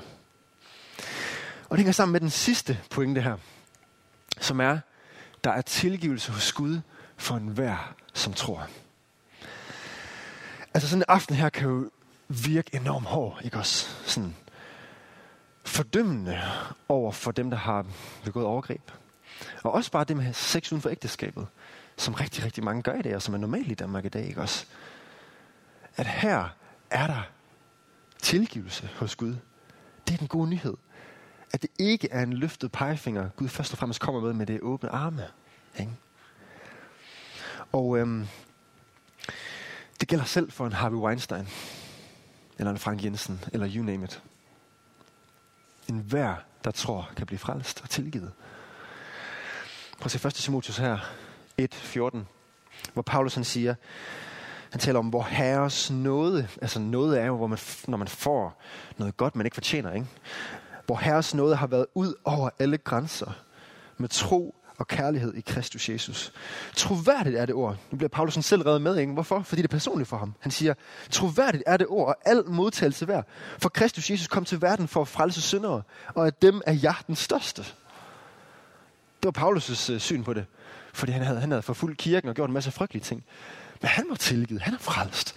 Og 1.70 1.78
det 1.78 1.78
hænger 1.78 1.91
sammen 1.91 2.12
med 2.12 2.20
den 2.20 2.30
sidste 2.30 2.80
pointe 2.89 3.22
her, 3.22 3.38
som 4.39 4.60
er, 4.60 4.80
der 5.44 5.52
er 5.52 5.62
tilgivelse 5.62 6.32
hos 6.32 6.54
Gud 6.54 6.80
for 7.17 7.36
enhver, 7.36 7.94
som 8.13 8.34
tror. 8.34 8.67
Altså 10.74 10.89
sådan 10.89 11.02
en 11.02 11.06
aften 11.08 11.36
her 11.36 11.50
kan 11.50 11.70
jo 11.70 11.89
virke 12.28 12.76
enormt 12.76 13.06
hård, 13.06 13.41
ikke 13.44 13.58
også? 13.58 13.89
Sådan 14.06 14.36
fordømmende 15.65 16.41
over 16.89 17.12
for 17.12 17.32
dem, 17.32 17.50
der 17.50 17.58
har 17.58 17.86
begået 18.24 18.46
overgreb. 18.46 18.91
Og 19.63 19.72
også 19.72 19.91
bare 19.91 20.04
det 20.04 20.17
med 20.17 20.34
sex 20.34 20.72
uden 20.72 20.82
for 20.82 20.89
ægteskabet, 20.89 21.48
som 21.98 22.13
rigtig, 22.13 22.46
rigtig 22.46 22.63
mange 22.63 22.82
gør 22.82 22.94
i 22.94 23.02
dag, 23.02 23.15
og 23.15 23.22
som 23.22 23.34
er 23.34 23.38
normalt 23.38 23.72
i 23.72 23.74
Danmark 23.74 24.06
i 24.06 24.10
dag, 24.10 24.28
ikke 24.28 24.41
også? 24.41 24.65
At 25.96 26.08
her 26.08 26.50
er 26.89 27.08
der 27.08 27.22
tilgivelse 28.22 28.89
hos 28.96 29.15
Gud 29.15 29.36
det 30.08 30.14
er 30.14 30.18
den 30.18 30.28
gode 30.28 30.50
nyhed. 30.50 30.78
At 31.54 31.62
det 31.62 31.70
ikke 31.80 32.10
er 32.12 32.24
en 32.24 32.34
løftet 32.34 32.72
pegefinger, 32.72 33.30
Gud 33.30 33.48
først 33.48 33.74
og 33.74 33.78
fremmest 33.78 34.02
kommer 34.02 34.22
med 34.22 34.34
med 34.34 34.46
det 34.46 34.62
åbne 34.62 34.90
arme. 34.90 35.28
Ikke? 35.80 35.92
Og 37.72 37.98
øhm, 37.98 38.28
det 40.00 40.08
gælder 40.08 40.26
selv 40.26 40.52
for 40.52 40.66
en 40.66 40.74
Harvey 40.74 40.98
Weinstein, 40.98 41.48
eller 42.58 42.72
en 42.72 42.78
Frank 42.78 43.04
Jensen, 43.04 43.44
eller 43.54 43.70
you 43.76 43.84
name 43.84 44.04
it. 44.04 44.24
En 45.90 46.00
hver, 46.00 46.36
der 46.64 46.72
tror, 46.72 47.10
kan 47.16 47.28
blive 47.28 47.40
frelst 47.40 47.82
og 47.82 47.90
tilgivet. 47.90 48.32
Prøv 50.00 50.06
at 50.06 50.12
se 50.12 50.28
1. 50.28 50.34
Timotius 50.34 50.78
her, 50.78 50.98
1.14, 51.62 52.18
hvor 52.94 53.02
Paulus 53.02 53.36
han 53.36 53.44
siger, 53.44 53.76
han 54.72 54.80
taler 54.80 55.00
om, 55.00 55.14
vor 55.14 55.24
herres 55.24 55.92
nåde, 55.92 56.48
altså 56.62 56.80
nåde 56.80 57.20
er 57.20 57.26
jo, 57.26 57.38
hvor 57.38 57.48
man, 57.48 57.60
når 57.88 57.98
man 57.98 58.08
får 58.08 58.62
noget 58.98 59.18
godt, 59.18 59.36
man 59.36 59.46
ikke 59.46 59.56
fortjener, 59.56 59.94
ikke? 59.94 60.08
Hvor 60.86 60.96
herres 60.96 61.34
nåde 61.34 61.56
har 61.56 61.68
været 61.68 61.86
ud 61.96 62.14
over 62.26 62.50
alle 62.60 62.78
grænser 62.78 63.32
med 63.98 64.10
tro 64.10 64.56
og 64.78 64.88
kærlighed 64.88 65.34
i 65.34 65.42
Kristus 65.42 65.90
Jesus. 65.90 66.34
Troværdigt 66.76 67.36
er 67.36 67.46
det 67.46 67.56
ord. 67.56 67.78
Nu 67.92 67.98
bliver 67.98 68.10
Paulus 68.10 68.34
selv 68.34 68.62
reddet 68.62 68.82
med, 68.82 68.98
ikke? 68.98 69.14
Hvorfor? 69.14 69.42
Fordi 69.42 69.62
det 69.62 69.68
er 69.68 69.78
personligt 69.78 70.10
for 70.10 70.18
ham. 70.18 70.34
Han 70.40 70.52
siger, 70.52 70.74
troværdigt 71.10 71.64
er 71.68 71.78
det 71.78 71.88
ord, 71.90 72.08
og 72.08 72.16
al 72.26 72.44
modtagelse 72.48 73.08
værd. 73.08 73.26
For 73.60 73.70
Kristus 73.70 74.10
Jesus 74.10 74.28
kom 74.28 74.46
til 74.46 74.62
verden 74.62 74.88
for 74.88 75.02
at 75.02 75.08
frelse 75.08 75.42
syndere, 75.42 75.82
og 76.14 76.28
at 76.28 76.42
dem 76.42 76.62
er 76.66 76.78
jeg 76.84 76.96
den 77.08 77.16
største. 77.16 77.62
Det 79.24 79.36
var 79.36 79.50
Paulus' 79.50 79.92
øh, 79.92 80.00
syn 80.00 80.24
på 80.24 80.34
det. 80.34 80.46
Fordi 80.94 81.12
han 81.12 81.22
havde, 81.22 81.40
han 81.40 81.52
havde 81.52 81.62
forfulgt 81.62 81.98
kirken 81.98 82.30
og 82.30 82.36
gjort 82.36 82.50
en 82.50 82.54
masse 82.54 82.72
frygtelige 82.72 83.04
ting. 83.04 83.24
Men 83.82 83.89
han 83.89 84.10
var 84.10 84.15
tilgivet. 84.15 84.62
Han 84.62 84.74
er 84.74 84.80
frelst. 84.80 85.36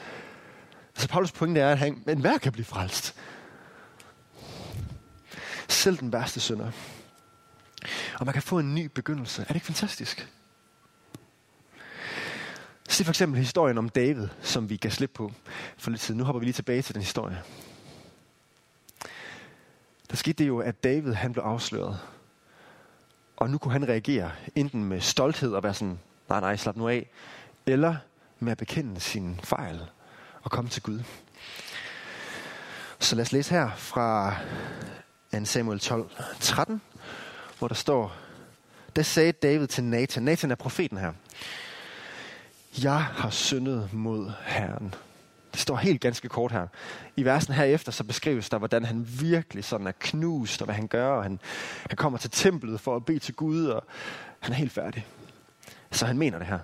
Altså 0.94 1.08
Paulus 1.08 1.32
pointe 1.32 1.60
er, 1.60 1.72
at 1.72 1.78
han, 1.78 2.02
men 2.06 2.20
hver 2.20 2.38
kan 2.38 2.52
blive 2.52 2.64
frelst. 2.64 3.14
Selv 5.68 5.98
den 5.98 6.12
værste 6.12 6.40
synder. 6.40 6.70
Og 8.14 8.26
man 8.26 8.32
kan 8.32 8.42
få 8.42 8.58
en 8.58 8.74
ny 8.74 8.84
begyndelse. 8.86 9.42
Er 9.42 9.46
det 9.46 9.54
ikke 9.54 9.66
fantastisk? 9.66 10.28
Se 12.88 13.04
for 13.04 13.12
eksempel 13.12 13.38
historien 13.38 13.78
om 13.78 13.88
David, 13.88 14.28
som 14.42 14.70
vi 14.70 14.76
gav 14.76 14.90
slip 14.90 15.10
på 15.14 15.32
for 15.76 15.90
lidt 15.90 16.02
tid. 16.02 16.14
Nu 16.14 16.24
hopper 16.24 16.38
vi 16.40 16.44
lige 16.44 16.52
tilbage 16.52 16.82
til 16.82 16.94
den 16.94 17.02
historie. 17.02 17.42
Der 20.10 20.16
skete 20.16 20.42
det 20.42 20.48
jo, 20.48 20.58
at 20.58 20.84
David 20.84 21.12
han 21.12 21.32
blev 21.32 21.44
afsløret. 21.44 21.98
Og 23.36 23.50
nu 23.50 23.58
kunne 23.58 23.72
han 23.72 23.88
reagere 23.88 24.30
enten 24.54 24.84
med 24.84 25.00
stolthed 25.00 25.52
og 25.52 25.62
være 25.62 25.74
sådan, 25.74 25.98
nej 26.28 26.40
nej, 26.40 26.56
slap 26.56 26.76
nu 26.76 26.88
af. 26.88 27.10
Eller 27.66 27.96
med 28.44 28.52
at 28.52 28.58
bekende 28.58 29.00
sin 29.00 29.40
fejl 29.44 29.80
og 30.42 30.50
komme 30.50 30.70
til 30.70 30.82
Gud. 30.82 31.02
Så 32.98 33.16
lad 33.16 33.22
os 33.22 33.32
læse 33.32 33.50
her 33.50 33.70
fra 33.76 34.36
2 35.38 35.44
Samuel 35.44 35.80
12, 35.80 36.10
13, 36.40 36.80
hvor 37.58 37.68
der 37.68 37.74
står, 37.74 38.16
der 38.96 39.02
sagde 39.02 39.32
David 39.32 39.66
til 39.66 39.84
Nathan, 39.84 40.22
Nathan 40.22 40.50
er 40.50 40.54
profeten 40.54 40.98
her, 40.98 41.12
jeg 42.82 43.04
har 43.04 43.30
syndet 43.30 43.92
mod 43.92 44.32
Herren. 44.44 44.94
Det 45.52 45.60
står 45.60 45.76
helt 45.76 46.00
ganske 46.00 46.28
kort 46.28 46.52
her. 46.52 46.66
I 47.16 47.24
versen 47.24 47.54
herefter 47.54 47.92
så 47.92 48.04
beskrives 48.04 48.48
der, 48.48 48.58
hvordan 48.58 48.84
han 48.84 49.06
virkelig 49.20 49.64
sådan 49.64 49.86
er 49.86 49.92
knust, 50.00 50.62
og 50.62 50.64
hvad 50.64 50.74
han 50.74 50.88
gør, 50.88 51.08
og 51.08 51.22
han, 51.22 51.40
han 51.88 51.96
kommer 51.96 52.18
til 52.18 52.30
templet 52.30 52.80
for 52.80 52.96
at 52.96 53.04
bede 53.04 53.18
til 53.18 53.34
Gud, 53.34 53.66
og 53.66 53.84
han 54.40 54.52
er 54.52 54.56
helt 54.56 54.72
færdig. 54.72 55.06
Så 55.90 56.06
han 56.06 56.18
mener 56.18 56.38
det 56.38 56.46
her. 56.46 56.58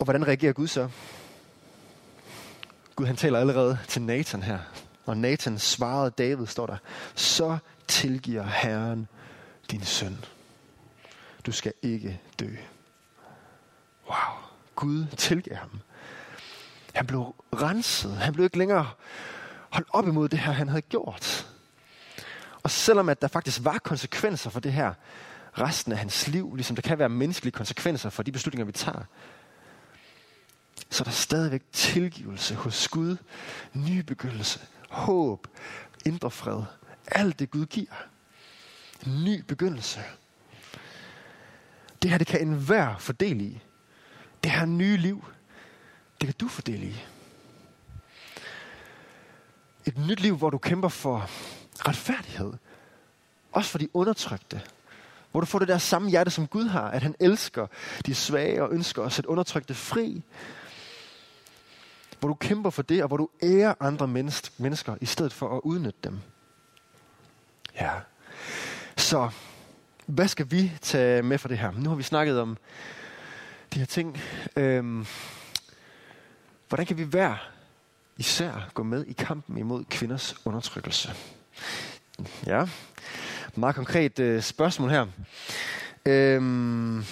Og 0.00 0.04
hvordan 0.04 0.26
reagerer 0.26 0.52
Gud 0.52 0.66
så? 0.66 0.88
Gud 2.96 3.06
han 3.06 3.16
taler 3.16 3.38
allerede 3.38 3.78
til 3.88 4.02
Nathan 4.02 4.42
her. 4.42 4.58
Og 5.06 5.16
Nathan 5.16 5.58
svarede 5.58 6.10
David, 6.10 6.46
står 6.46 6.66
der, 6.66 6.76
så 7.14 7.58
tilgiver 7.88 8.42
Herren 8.42 9.08
din 9.70 9.84
søn. 9.84 10.24
Du 11.46 11.52
skal 11.52 11.72
ikke 11.82 12.20
dø. 12.40 12.56
Wow. 14.06 14.36
Gud 14.74 15.06
tilgiver 15.16 15.56
ham. 15.56 15.80
Han 16.94 17.06
blev 17.06 17.34
renset. 17.52 18.16
Han 18.16 18.32
blev 18.32 18.44
ikke 18.44 18.58
længere 18.58 18.90
holdt 19.70 19.88
op 19.90 20.08
imod 20.08 20.28
det 20.28 20.38
her, 20.38 20.52
han 20.52 20.68
havde 20.68 20.82
gjort. 20.82 21.48
Og 22.62 22.70
selvom 22.70 23.08
at 23.08 23.22
der 23.22 23.28
faktisk 23.28 23.64
var 23.64 23.78
konsekvenser 23.78 24.50
for 24.50 24.60
det 24.60 24.72
her 24.72 24.94
resten 25.58 25.92
af 25.92 25.98
hans 25.98 26.28
liv, 26.28 26.54
ligesom 26.54 26.76
der 26.76 26.82
kan 26.82 26.98
være 26.98 27.08
menneskelige 27.08 27.52
konsekvenser 27.52 28.10
for 28.10 28.22
de 28.22 28.32
beslutninger, 28.32 28.64
vi 28.64 28.72
tager, 28.72 29.04
så 30.90 31.02
er 31.02 31.04
der 31.04 31.10
stadigvæk 31.10 31.62
tilgivelse 31.72 32.54
hos 32.54 32.88
Gud, 32.88 33.16
ny 33.72 33.98
begyndelse, 33.98 34.60
håb, 34.90 35.46
indre 36.06 36.30
fred. 36.30 36.62
Alt 37.06 37.38
det 37.38 37.50
Gud 37.50 37.66
giver. 37.66 37.92
En 39.06 39.24
ny 39.24 39.40
begyndelse. 39.40 40.00
Det 42.02 42.10
her, 42.10 42.18
det 42.18 42.26
kan 42.26 42.40
enhver 42.40 42.98
fordele 42.98 43.44
i. 43.44 43.60
Det 44.44 44.52
her 44.52 44.64
nye 44.64 44.96
liv, 44.96 45.24
det 46.20 46.26
kan 46.26 46.34
du 46.40 46.48
fordele 46.48 46.86
i. 46.86 47.04
Et 49.84 49.98
nyt 49.98 50.20
liv, 50.20 50.36
hvor 50.36 50.50
du 50.50 50.58
kæmper 50.58 50.88
for 50.88 51.30
retfærdighed. 51.88 52.52
Også 53.52 53.70
for 53.70 53.78
de 53.78 53.96
undertrykte. 53.96 54.62
Hvor 55.30 55.40
du 55.40 55.46
får 55.46 55.58
det 55.58 55.68
der 55.68 55.78
samme 55.78 56.10
hjerte, 56.10 56.30
som 56.30 56.46
Gud 56.46 56.64
har. 56.64 56.90
At 56.90 57.02
han 57.02 57.14
elsker 57.20 57.66
de 58.06 58.14
svage 58.14 58.62
og 58.62 58.72
ønsker 58.72 59.02
at 59.02 59.12
sætte 59.12 59.30
undertrykte 59.30 59.74
fri 59.74 60.22
hvor 62.20 62.28
du 62.28 62.34
kæmper 62.34 62.70
for 62.70 62.82
det, 62.82 63.02
og 63.02 63.08
hvor 63.08 63.16
du 63.16 63.28
ærer 63.42 63.74
andre 63.80 64.08
mennesker, 64.58 64.96
i 65.00 65.06
stedet 65.06 65.32
for 65.32 65.56
at 65.56 65.60
udnytte 65.64 65.98
dem. 66.04 66.18
Ja. 67.74 67.90
Så, 68.96 69.30
hvad 70.06 70.28
skal 70.28 70.50
vi 70.50 70.72
tage 70.80 71.22
med 71.22 71.38
for 71.38 71.48
det 71.48 71.58
her? 71.58 71.70
Nu 71.70 71.88
har 71.88 71.96
vi 71.96 72.02
snakket 72.02 72.40
om 72.40 72.56
de 73.74 73.78
her 73.78 73.86
ting. 73.86 74.20
Øhm, 74.56 75.06
hvordan 76.68 76.86
kan 76.86 76.98
vi 76.98 77.02
hver 77.02 77.50
især 78.16 78.70
gå 78.74 78.82
med 78.82 79.04
i 79.06 79.12
kampen 79.12 79.58
imod 79.58 79.84
kvinders 79.84 80.36
undertrykkelse? 80.44 81.14
Ja, 82.46 82.66
meget 83.56 83.74
konkret 83.74 84.18
øh, 84.18 84.42
spørgsmål 84.42 84.90
her. 84.90 85.06
Øhm, 86.06 87.04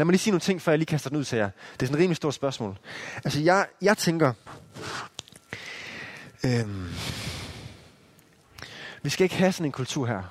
lad 0.00 0.04
mig 0.04 0.12
lige 0.12 0.20
sige 0.20 0.32
nogle 0.32 0.40
ting, 0.40 0.62
før 0.62 0.72
jeg 0.72 0.78
lige 0.78 0.86
kaster 0.86 1.10
den 1.10 1.18
ud 1.18 1.24
til 1.24 1.38
jer. 1.38 1.50
Det 1.72 1.82
er 1.82 1.86
sådan 1.86 1.94
et 1.94 2.00
rimelig 2.02 2.16
stort 2.16 2.34
spørgsmål. 2.34 2.78
Altså, 3.24 3.40
jeg, 3.40 3.66
jeg 3.82 3.98
tænker... 3.98 4.32
Øhm, 6.44 6.88
vi 9.02 9.10
skal 9.10 9.24
ikke 9.24 9.34
have 9.34 9.52
sådan 9.52 9.66
en 9.66 9.72
kultur 9.72 10.06
her, 10.06 10.22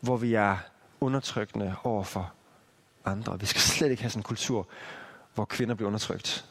hvor 0.00 0.16
vi 0.16 0.34
er 0.34 0.56
undertrykkende 1.00 1.74
over 1.84 2.04
for 2.04 2.32
andre. 3.04 3.40
Vi 3.40 3.46
skal 3.46 3.60
slet 3.60 3.90
ikke 3.90 4.02
have 4.02 4.10
sådan 4.10 4.20
en 4.20 4.24
kultur, 4.24 4.68
hvor 5.34 5.44
kvinder 5.44 5.74
bliver 5.74 5.86
undertrykt. 5.86 6.44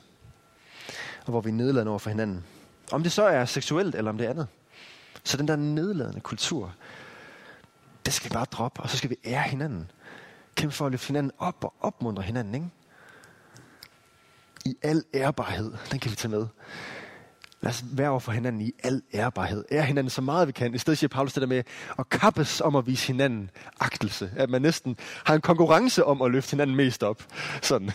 Og 1.25 1.29
hvor 1.31 1.41
vi 1.41 1.49
er 1.49 1.53
nedladende 1.53 1.89
over 1.89 1.99
for 1.99 2.09
hinanden. 2.09 2.45
Om 2.91 3.03
det 3.03 3.11
så 3.11 3.23
er 3.23 3.45
seksuelt, 3.45 3.95
eller 3.95 4.11
om 4.11 4.17
det 4.17 4.25
er 4.25 4.29
andet. 4.29 4.47
Så 5.23 5.37
den 5.37 5.47
der 5.47 5.55
nedladende 5.55 6.21
kultur, 6.21 6.73
det 8.05 8.13
skal 8.13 8.29
vi 8.29 8.33
bare 8.33 8.45
droppe, 8.45 8.81
og 8.81 8.89
så 8.89 8.97
skal 8.97 9.09
vi 9.09 9.15
ære 9.25 9.43
hinanden. 9.43 9.91
Kæmpe 10.59 10.75
for 10.75 10.85
at 10.85 10.91
løfte 10.91 11.07
hinanden 11.07 11.31
op 11.37 11.63
og 11.63 11.73
opmuntre 11.81 12.23
hinanden, 12.23 12.55
ikke? 12.55 12.67
I 14.65 14.75
al 14.81 15.03
ærbarhed, 15.13 15.73
den 15.91 15.99
kan 15.99 16.11
vi 16.11 16.15
tage 16.15 16.31
med. 16.31 16.47
Lad 17.61 17.69
os 17.69 17.83
være 17.91 18.09
over 18.09 18.19
for 18.19 18.31
hinanden 18.31 18.61
i 18.61 18.71
al 18.83 19.01
ærbarhed. 19.13 19.65
Ære 19.71 19.83
hinanden 19.83 20.09
så 20.09 20.21
meget 20.21 20.47
vi 20.47 20.51
kan. 20.51 20.75
I 20.75 20.77
stedet 20.77 20.97
siger 20.97 21.09
Paulus 21.09 21.33
det 21.33 21.41
der 21.41 21.47
med 21.47 21.63
at 21.99 22.09
kappes 22.09 22.61
om 22.61 22.75
at 22.75 22.87
vise 22.87 23.07
hinanden 23.07 23.49
agtelse. 23.79 24.31
At 24.35 24.49
man 24.49 24.61
næsten 24.61 24.97
har 25.25 25.35
en 25.35 25.41
konkurrence 25.41 26.05
om 26.05 26.21
at 26.21 26.31
løfte 26.31 26.51
hinanden 26.51 26.75
mest 26.75 27.03
op. 27.03 27.23
Sådan. 27.61 27.91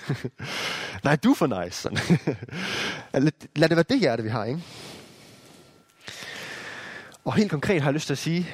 Nej, 1.05 1.17
du 1.17 1.31
er 1.31 1.35
for 1.35 1.63
nice. 1.65 1.81
Sådan. 1.83 1.99
Lad 3.57 3.69
det 3.69 3.77
være 3.77 3.85
det 3.89 4.01
hjerte, 4.01 4.23
vi 4.23 4.29
har, 4.29 4.45
ikke? 4.45 4.63
Og 7.25 7.35
helt 7.35 7.51
konkret 7.51 7.83
har 7.83 7.89
jeg 7.89 7.95
lyst 7.95 8.07
til 8.07 8.15
at 8.15 8.19
sige 8.19 8.51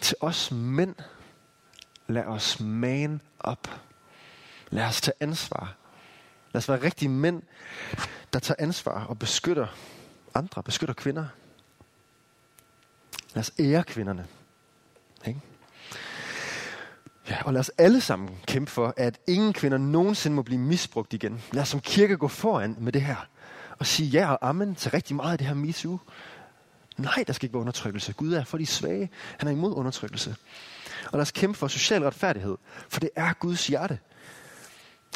til 0.00 0.16
os 0.20 0.52
mænd, 0.52 0.94
lad 2.08 2.24
os 2.24 2.60
man 2.60 3.20
op. 3.40 3.80
Lad 4.70 4.84
os 4.84 5.00
tage 5.00 5.14
ansvar. 5.20 5.74
Lad 6.52 6.58
os 6.58 6.68
være 6.68 6.82
rigtige 6.82 7.08
mænd, 7.08 7.42
der 8.32 8.38
tager 8.38 8.56
ansvar 8.58 9.04
og 9.04 9.18
beskytter 9.18 9.66
andre, 10.34 10.62
beskytter 10.62 10.94
kvinder. 10.94 11.26
Lad 13.34 13.40
os 13.40 13.52
ære 13.58 13.84
kvinderne. 13.84 14.26
Ikke? 15.26 15.40
Ja, 17.28 17.42
og 17.42 17.52
lad 17.52 17.60
os 17.60 17.70
alle 17.78 18.00
sammen 18.00 18.38
kæmpe 18.46 18.70
for, 18.70 18.94
at 18.96 19.18
ingen 19.26 19.52
kvinder 19.52 19.78
nogensinde 19.78 20.36
må 20.36 20.42
blive 20.42 20.60
misbrugt 20.60 21.12
igen. 21.12 21.42
Lad 21.52 21.62
os 21.62 21.68
som 21.68 21.80
kirke 21.80 22.16
gå 22.16 22.28
foran 22.28 22.76
med 22.78 22.92
det 22.92 23.02
her. 23.02 23.28
Og 23.78 23.86
sige 23.86 24.08
ja 24.08 24.30
og 24.32 24.48
amen 24.48 24.74
til 24.74 24.90
rigtig 24.90 25.16
meget 25.16 25.32
af 25.32 25.38
det 25.38 25.46
her 25.46 25.54
MeToo. 25.54 25.98
Nej, 26.96 27.24
der 27.26 27.32
skal 27.32 27.46
ikke 27.46 27.54
være 27.54 27.60
undertrykkelse. 27.60 28.12
Gud 28.12 28.32
er 28.32 28.44
for 28.44 28.58
de 28.58 28.66
svage. 28.66 29.10
Han 29.38 29.48
er 29.48 29.52
imod 29.52 29.74
undertrykkelse. 29.74 30.36
Og 31.06 31.12
lad 31.12 31.22
os 31.22 31.30
kæmpe 31.30 31.58
for 31.58 31.68
social 31.68 32.02
retfærdighed, 32.02 32.56
for 32.88 33.00
det 33.00 33.10
er 33.16 33.32
Guds 33.32 33.66
hjerte. 33.66 33.98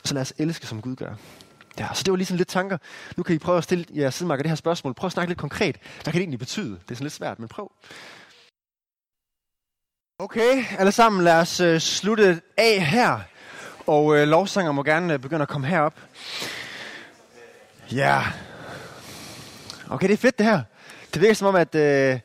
Så 0.05 0.15
lad 0.15 0.23
os 0.23 0.33
elske, 0.39 0.67
som 0.67 0.83
Gud 0.83 0.97
gør. 0.97 1.15
Ja, 1.79 1.89
så 1.95 2.03
det 2.03 2.11
var 2.11 2.17
lige 2.17 2.27
sådan 2.27 2.37
lidt 2.37 2.49
tanker. 2.49 2.79
Nu 3.17 3.23
kan 3.23 3.37
I 3.37 3.39
prøve 3.39 3.59
at 3.59 3.65
stille 3.65 3.87
jer 3.95 4.11
sidemarker 4.11 4.43
det 4.43 4.51
her 4.51 4.57
spørgsmål. 4.57 4.95
Prøv 4.95 5.07
at 5.07 5.13
snakke 5.13 5.31
lidt 5.31 5.39
konkret. 5.39 5.77
Hvad 5.95 6.05
kan 6.05 6.13
det 6.13 6.21
egentlig 6.21 6.39
betyde? 6.39 6.71
Det 6.71 6.91
er 6.91 6.95
sådan 6.95 7.05
lidt 7.05 7.15
svært, 7.15 7.39
men 7.39 7.49
prøv. 7.49 7.73
Okay, 10.19 10.65
alle 10.79 10.93
sammen, 10.93 11.25
lad 11.25 11.41
os 11.41 11.61
øh, 11.61 11.81
slutte 11.81 12.41
af 12.57 12.87
her. 12.87 13.21
Og 13.87 14.17
øh, 14.17 14.29
lovsanger 14.29 14.73
må 14.73 14.83
gerne 14.83 15.13
øh, 15.13 15.19
begynde 15.19 15.43
at 15.43 15.49
komme 15.49 15.67
herop. 15.67 16.01
Ja. 17.93 17.97
Yeah. 17.97 18.27
Okay, 19.91 20.09
det 20.09 20.13
er 20.13 20.19
fedt 20.19 20.39
det 20.39 20.47
her. 20.47 20.63
Det 21.15 21.23
virker 21.23 21.35
som 21.35 21.49
om, 21.49 21.57
at 21.57 21.75
øh, 21.75 22.21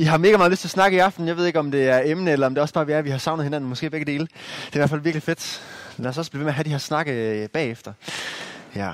i 0.00 0.04
har 0.04 0.18
mega 0.18 0.36
meget 0.36 0.50
lyst 0.50 0.60
til 0.60 0.66
at 0.66 0.70
snakke 0.70 0.96
i 0.96 1.00
aften. 1.00 1.28
Jeg 1.28 1.36
ved 1.36 1.46
ikke, 1.46 1.58
om 1.58 1.70
det 1.70 1.88
er 1.88 2.02
emne, 2.04 2.30
eller 2.30 2.46
om 2.46 2.54
det 2.54 2.62
også 2.62 2.74
bare 2.74 2.90
er, 2.90 2.98
at 2.98 3.04
vi 3.04 3.10
har 3.10 3.18
savnet 3.18 3.44
hinanden. 3.44 3.68
Måske 3.68 3.90
begge 3.90 4.12
dele. 4.12 4.26
Det 4.26 4.72
er 4.72 4.76
i 4.76 4.78
hvert 4.78 4.90
fald 4.90 5.00
virkelig 5.00 5.22
fedt. 5.22 5.62
Lad 5.96 6.10
os 6.10 6.18
også 6.18 6.30
blive 6.30 6.38
ved 6.38 6.44
med 6.44 6.50
at 6.50 6.54
have 6.54 6.64
de 6.64 6.70
her 6.70 6.78
snakke 6.78 7.12
øh, 7.12 7.48
bagefter. 7.48 7.92
Ja, 8.74 8.92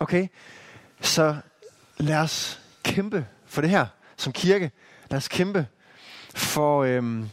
okay. 0.00 0.28
Så 1.00 1.36
lad 1.98 2.16
os 2.16 2.60
kæmpe 2.82 3.26
for 3.46 3.60
det 3.60 3.70
her 3.70 3.86
som 4.16 4.32
kirke. 4.32 4.70
Lad 5.10 5.16
os 5.16 5.28
kæmpe 5.28 5.66
for 6.34 6.82
øhm, 6.82 7.28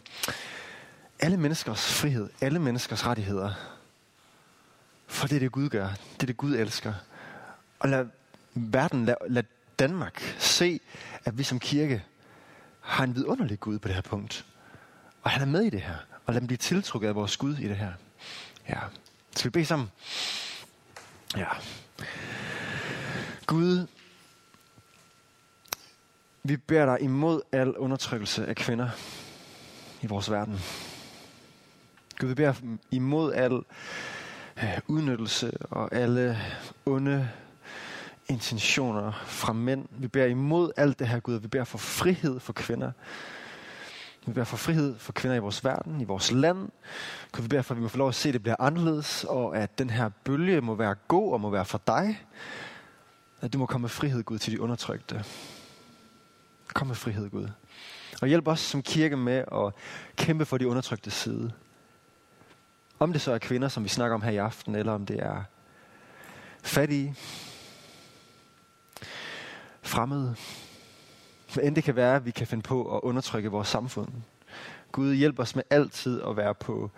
alle 1.19 1.37
menneskers 1.37 1.93
frihed, 1.93 2.29
alle 2.41 2.59
menneskers 2.59 3.05
rettigheder. 3.05 3.51
For 5.07 5.27
det 5.27 5.35
er 5.35 5.39
det, 5.39 5.51
Gud 5.51 5.69
gør. 5.69 5.87
Det 5.87 6.21
er 6.21 6.27
det, 6.27 6.37
Gud 6.37 6.55
elsker. 6.55 6.93
Og 7.79 7.89
lad 7.89 8.05
verden, 8.53 9.05
lad, 9.05 9.15
lad 9.27 9.43
Danmark 9.79 10.35
se, 10.39 10.79
at 11.25 11.37
vi 11.37 11.43
som 11.43 11.59
kirke 11.59 12.03
har 12.85 13.03
en 13.03 13.15
vidunderlig 13.15 13.59
Gud 13.59 13.79
på 13.79 13.87
det 13.87 13.95
her 13.95 14.01
punkt. 14.01 14.45
Og 15.21 15.31
han 15.31 15.41
er 15.41 15.45
med 15.45 15.61
i 15.61 15.69
det 15.69 15.81
her. 15.81 15.95
Og 16.25 16.33
lad 16.33 16.41
dem 16.41 16.47
blive 16.47 16.57
tiltrukket 16.57 17.07
af 17.07 17.15
vores 17.15 17.37
Gud 17.37 17.57
i 17.57 17.67
det 17.67 17.77
her. 17.77 17.91
Ja. 18.69 18.79
Skal 19.35 19.49
vi 19.49 19.51
bede 19.51 19.65
sammen? 19.65 19.91
Ja. 21.37 21.47
Gud, 23.45 23.87
vi 26.43 26.57
beder 26.57 26.85
dig 26.85 27.01
imod 27.01 27.41
al 27.51 27.77
undertrykkelse 27.77 28.47
af 28.47 28.55
kvinder 28.55 28.89
i 30.01 30.07
vores 30.07 30.31
verden. 30.31 30.59
Gud, 32.19 32.27
vi 32.27 32.33
beder 32.33 32.53
imod 32.91 33.33
al 33.33 33.61
øh, 34.63 34.79
udnyttelse 34.87 35.51
og 35.61 35.95
alle 35.95 36.39
onde 36.85 37.29
intentioner 38.27 39.11
fra 39.25 39.53
mænd. 39.53 39.87
Vi 39.91 40.07
beder 40.07 40.25
imod 40.25 40.71
alt 40.77 40.99
det 40.99 41.07
her, 41.07 41.19
Gud. 41.19 41.39
Vi 41.39 41.47
beder 41.47 41.63
for 41.63 41.77
frihed 41.77 42.39
for 42.39 42.53
kvinder. 42.53 42.91
Vi 44.25 44.33
beder 44.33 44.45
for 44.45 44.57
frihed 44.57 44.97
for 44.97 45.11
kvinder 45.13 45.37
i 45.37 45.39
vores 45.39 45.63
verden, 45.63 46.01
i 46.01 46.03
vores 46.03 46.31
land. 46.31 46.69
Kan 47.33 47.43
vi 47.43 47.47
bede 47.47 47.63
for, 47.63 47.73
at 47.73 47.77
vi 47.77 47.81
må 47.81 47.87
få 47.87 47.97
lov 47.97 48.07
at 48.07 48.15
se, 48.15 48.29
at 48.29 48.33
det 48.33 48.41
bliver 48.41 48.55
anderledes, 48.59 49.23
og 49.23 49.57
at 49.57 49.77
den 49.77 49.89
her 49.89 50.09
bølge 50.23 50.61
må 50.61 50.75
være 50.75 50.95
god 51.07 51.33
og 51.33 51.41
må 51.41 51.49
være 51.49 51.65
for 51.65 51.81
dig. 51.87 52.25
At 53.41 53.53
du 53.53 53.57
må 53.57 53.65
komme 53.65 53.83
med 53.83 53.89
frihed, 53.89 54.23
Gud, 54.23 54.39
til 54.39 54.53
de 54.53 54.61
undertrykte. 54.61 55.25
Kom 56.73 56.87
med 56.87 56.95
frihed, 56.95 57.29
Gud. 57.29 57.47
Og 58.21 58.27
hjælp 58.27 58.47
os 58.47 58.59
som 58.59 58.81
kirke 58.81 59.17
med 59.17 59.43
at 59.51 59.73
kæmpe 60.15 60.45
for 60.45 60.57
de 60.57 60.67
undertrykte 60.67 61.11
side. 61.11 61.51
Om 62.99 63.11
det 63.13 63.21
så 63.21 63.31
er 63.31 63.37
kvinder, 63.37 63.67
som 63.67 63.83
vi 63.83 63.89
snakker 63.89 64.15
om 64.15 64.21
her 64.21 64.31
i 64.31 64.37
aften, 64.37 64.75
eller 64.75 64.91
om 64.91 65.05
det 65.05 65.23
er 65.23 65.43
fattige, 66.63 67.15
fremmede, 69.85 70.35
hvad 71.53 71.63
end 71.63 71.75
det 71.75 71.83
kan 71.83 71.95
være, 71.95 72.15
at 72.15 72.25
vi 72.25 72.31
kan 72.31 72.47
finde 72.47 72.61
på 72.61 72.95
at 72.95 73.01
undertrykke 73.03 73.51
vores 73.51 73.67
samfund. 73.67 74.07
Gud, 74.91 75.13
hjælp 75.13 75.39
os 75.39 75.55
med 75.55 75.63
altid 75.69 76.21
at 76.21 76.37
være 76.37 76.55
på 76.55 76.91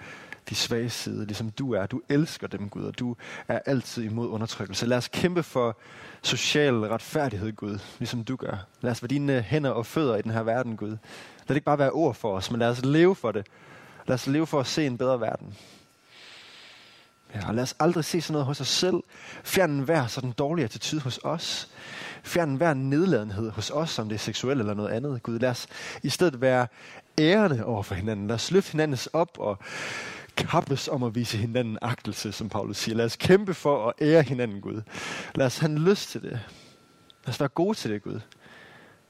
de 0.49 0.55
svage 0.55 0.89
side, 0.89 1.25
ligesom 1.25 1.49
du 1.51 1.73
er. 1.73 1.85
Du 1.85 2.01
elsker 2.09 2.47
dem, 2.47 2.69
Gud, 2.69 2.83
og 2.83 2.99
du 2.99 3.15
er 3.47 3.59
altid 3.65 4.03
imod 4.03 4.27
undertrykkelse. 4.27 4.85
Lad 4.85 4.97
os 4.97 5.07
kæmpe 5.07 5.43
for 5.43 5.77
social 6.21 6.73
retfærdighed, 6.73 7.51
Gud, 7.51 7.79
ligesom 7.99 8.23
du 8.23 8.35
gør. 8.35 8.65
Lad 8.81 8.91
os 8.91 9.03
være 9.03 9.07
dine 9.07 9.41
hænder 9.41 9.69
og 9.69 9.85
fødder 9.85 10.15
i 10.15 10.21
den 10.21 10.31
her 10.31 10.43
verden, 10.43 10.77
Gud. 10.77 10.89
Lad 10.89 10.97
det 11.47 11.55
ikke 11.55 11.65
bare 11.65 11.79
være 11.79 11.91
ord 11.91 12.15
for 12.15 12.35
os, 12.35 12.51
men 12.51 12.59
lad 12.59 12.69
os 12.69 12.85
leve 12.85 13.15
for 13.15 13.31
det. 13.31 13.47
Lad 14.07 14.13
os 14.13 14.27
leve 14.27 14.47
for 14.47 14.59
at 14.59 14.67
se 14.67 14.85
en 14.85 14.97
bedre 14.97 15.19
verden. 15.19 15.57
Ja, 17.35 17.47
og 17.47 17.55
lad 17.55 17.63
os 17.63 17.75
aldrig 17.79 18.05
se 18.05 18.21
sådan 18.21 18.33
noget 18.33 18.45
hos 18.45 18.61
os 18.61 18.67
selv. 18.67 19.03
Fjern 19.43 19.79
hver 19.79 20.07
sådan 20.07 20.31
dårlig 20.31 20.63
attitude 20.65 21.01
hos 21.01 21.19
os. 21.23 21.69
Fjern 22.27 22.55
hver 22.55 22.73
nedladenhed 22.73 23.51
hos 23.51 23.69
os, 23.69 23.89
som 23.89 24.09
det 24.09 24.15
er 24.15 24.19
seksuelt 24.19 24.59
eller 24.59 24.73
noget 24.73 24.89
andet. 24.89 25.23
Gud, 25.23 25.39
lad 25.39 25.49
os 25.49 25.67
i 26.03 26.09
stedet 26.09 26.41
være 26.41 26.67
ærende 27.19 27.65
over 27.65 27.83
for 27.83 27.95
hinanden. 27.95 28.27
Lad 28.27 28.35
os 28.35 28.51
løfte 28.51 28.71
hinandens 28.71 29.07
op 29.07 29.39
og 29.39 29.57
kappes 30.37 30.87
om 30.87 31.03
at 31.03 31.15
vise 31.15 31.37
hinanden 31.37 31.77
agtelse, 31.81 32.31
som 32.31 32.49
Paulus 32.49 32.77
siger. 32.77 32.95
Lad 32.95 33.05
os 33.05 33.15
kæmpe 33.15 33.53
for 33.53 33.87
at 33.87 33.93
ære 34.01 34.21
hinanden, 34.21 34.61
Gud. 34.61 34.81
Lad 35.35 35.45
os 35.45 35.57
have 35.57 35.71
en 35.71 35.77
lyst 35.77 36.09
til 36.09 36.21
det. 36.21 36.39
Lad 37.25 37.33
os 37.33 37.39
være 37.39 37.49
gode 37.49 37.77
til 37.77 37.91
det, 37.91 38.03
Gud. 38.03 38.19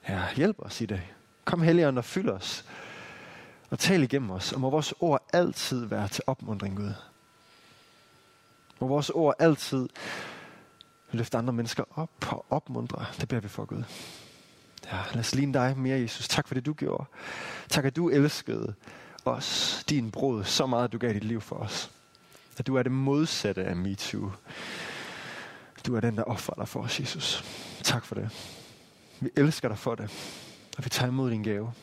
Ja, 0.09 0.21
hjælp 0.35 0.55
os 0.59 0.81
i 0.81 0.85
dag. 0.85 1.13
Kom 1.45 1.61
Helligånd 1.61 1.97
og 1.97 2.05
fyld 2.05 2.29
os. 2.29 2.65
Og 3.69 3.79
tal 3.79 4.03
igennem 4.03 4.31
os. 4.31 4.51
Og 4.51 4.59
må 4.59 4.69
vores 4.69 4.93
ord 4.99 5.23
altid 5.33 5.85
være 5.85 6.07
til 6.07 6.23
opmundring, 6.27 6.77
Gud. 6.77 6.93
Må 8.79 8.87
vores 8.87 9.09
ord 9.09 9.35
altid 9.39 9.89
løfte 11.11 11.37
andre 11.37 11.53
mennesker 11.53 11.83
op 11.95 12.09
og 12.31 12.45
opmuntre. 12.49 13.05
Det 13.19 13.27
beder 13.27 13.41
vi 13.41 13.47
for, 13.47 13.65
Gud. 13.65 13.83
Ja, 14.91 14.97
lad 15.13 15.19
os 15.19 15.35
ligne 15.35 15.53
dig 15.53 15.77
mere, 15.77 15.99
Jesus. 15.99 16.27
Tak 16.27 16.47
for 16.47 16.55
det, 16.55 16.65
du 16.65 16.73
gjorde. 16.73 17.05
Tak, 17.69 17.85
at 17.85 17.95
du 17.95 18.09
elskede 18.09 18.73
os, 19.25 19.83
din 19.89 20.11
brud, 20.11 20.43
så 20.43 20.65
meget, 20.65 20.83
at 20.83 20.91
du 20.91 20.97
gav 20.97 21.13
dit 21.13 21.23
liv 21.23 21.41
for 21.41 21.55
os. 21.55 21.91
At 22.57 22.67
du 22.67 22.75
er 22.75 22.83
det 22.83 22.91
modsatte 22.91 23.63
af 23.63 23.75
MeToo. 23.75 24.31
Du 25.87 25.95
er 25.95 25.99
den, 25.99 26.17
der 26.17 26.23
offrer 26.23 26.55
dig 26.55 26.67
for 26.67 26.79
os, 26.81 26.99
Jesus. 26.99 27.43
Tak 27.83 28.05
for 28.05 28.15
det. 28.15 28.29
Vi 29.19 29.29
elsker 29.35 29.67
dig 29.67 29.77
for 29.77 29.95
det. 29.95 30.09
Og 30.77 30.85
vi 30.85 30.89
tager 30.89 31.09
imod 31.09 31.31
din 31.31 31.43
gave. 31.43 31.73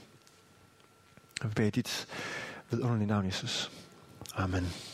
Og 1.41 1.49
vi 1.49 1.55
beder 1.55 1.71
dit 1.71 2.07
vidunderlige 2.71 3.07
navn, 3.07 3.27
Jesus. 3.27 3.71
Amen. 4.37 4.94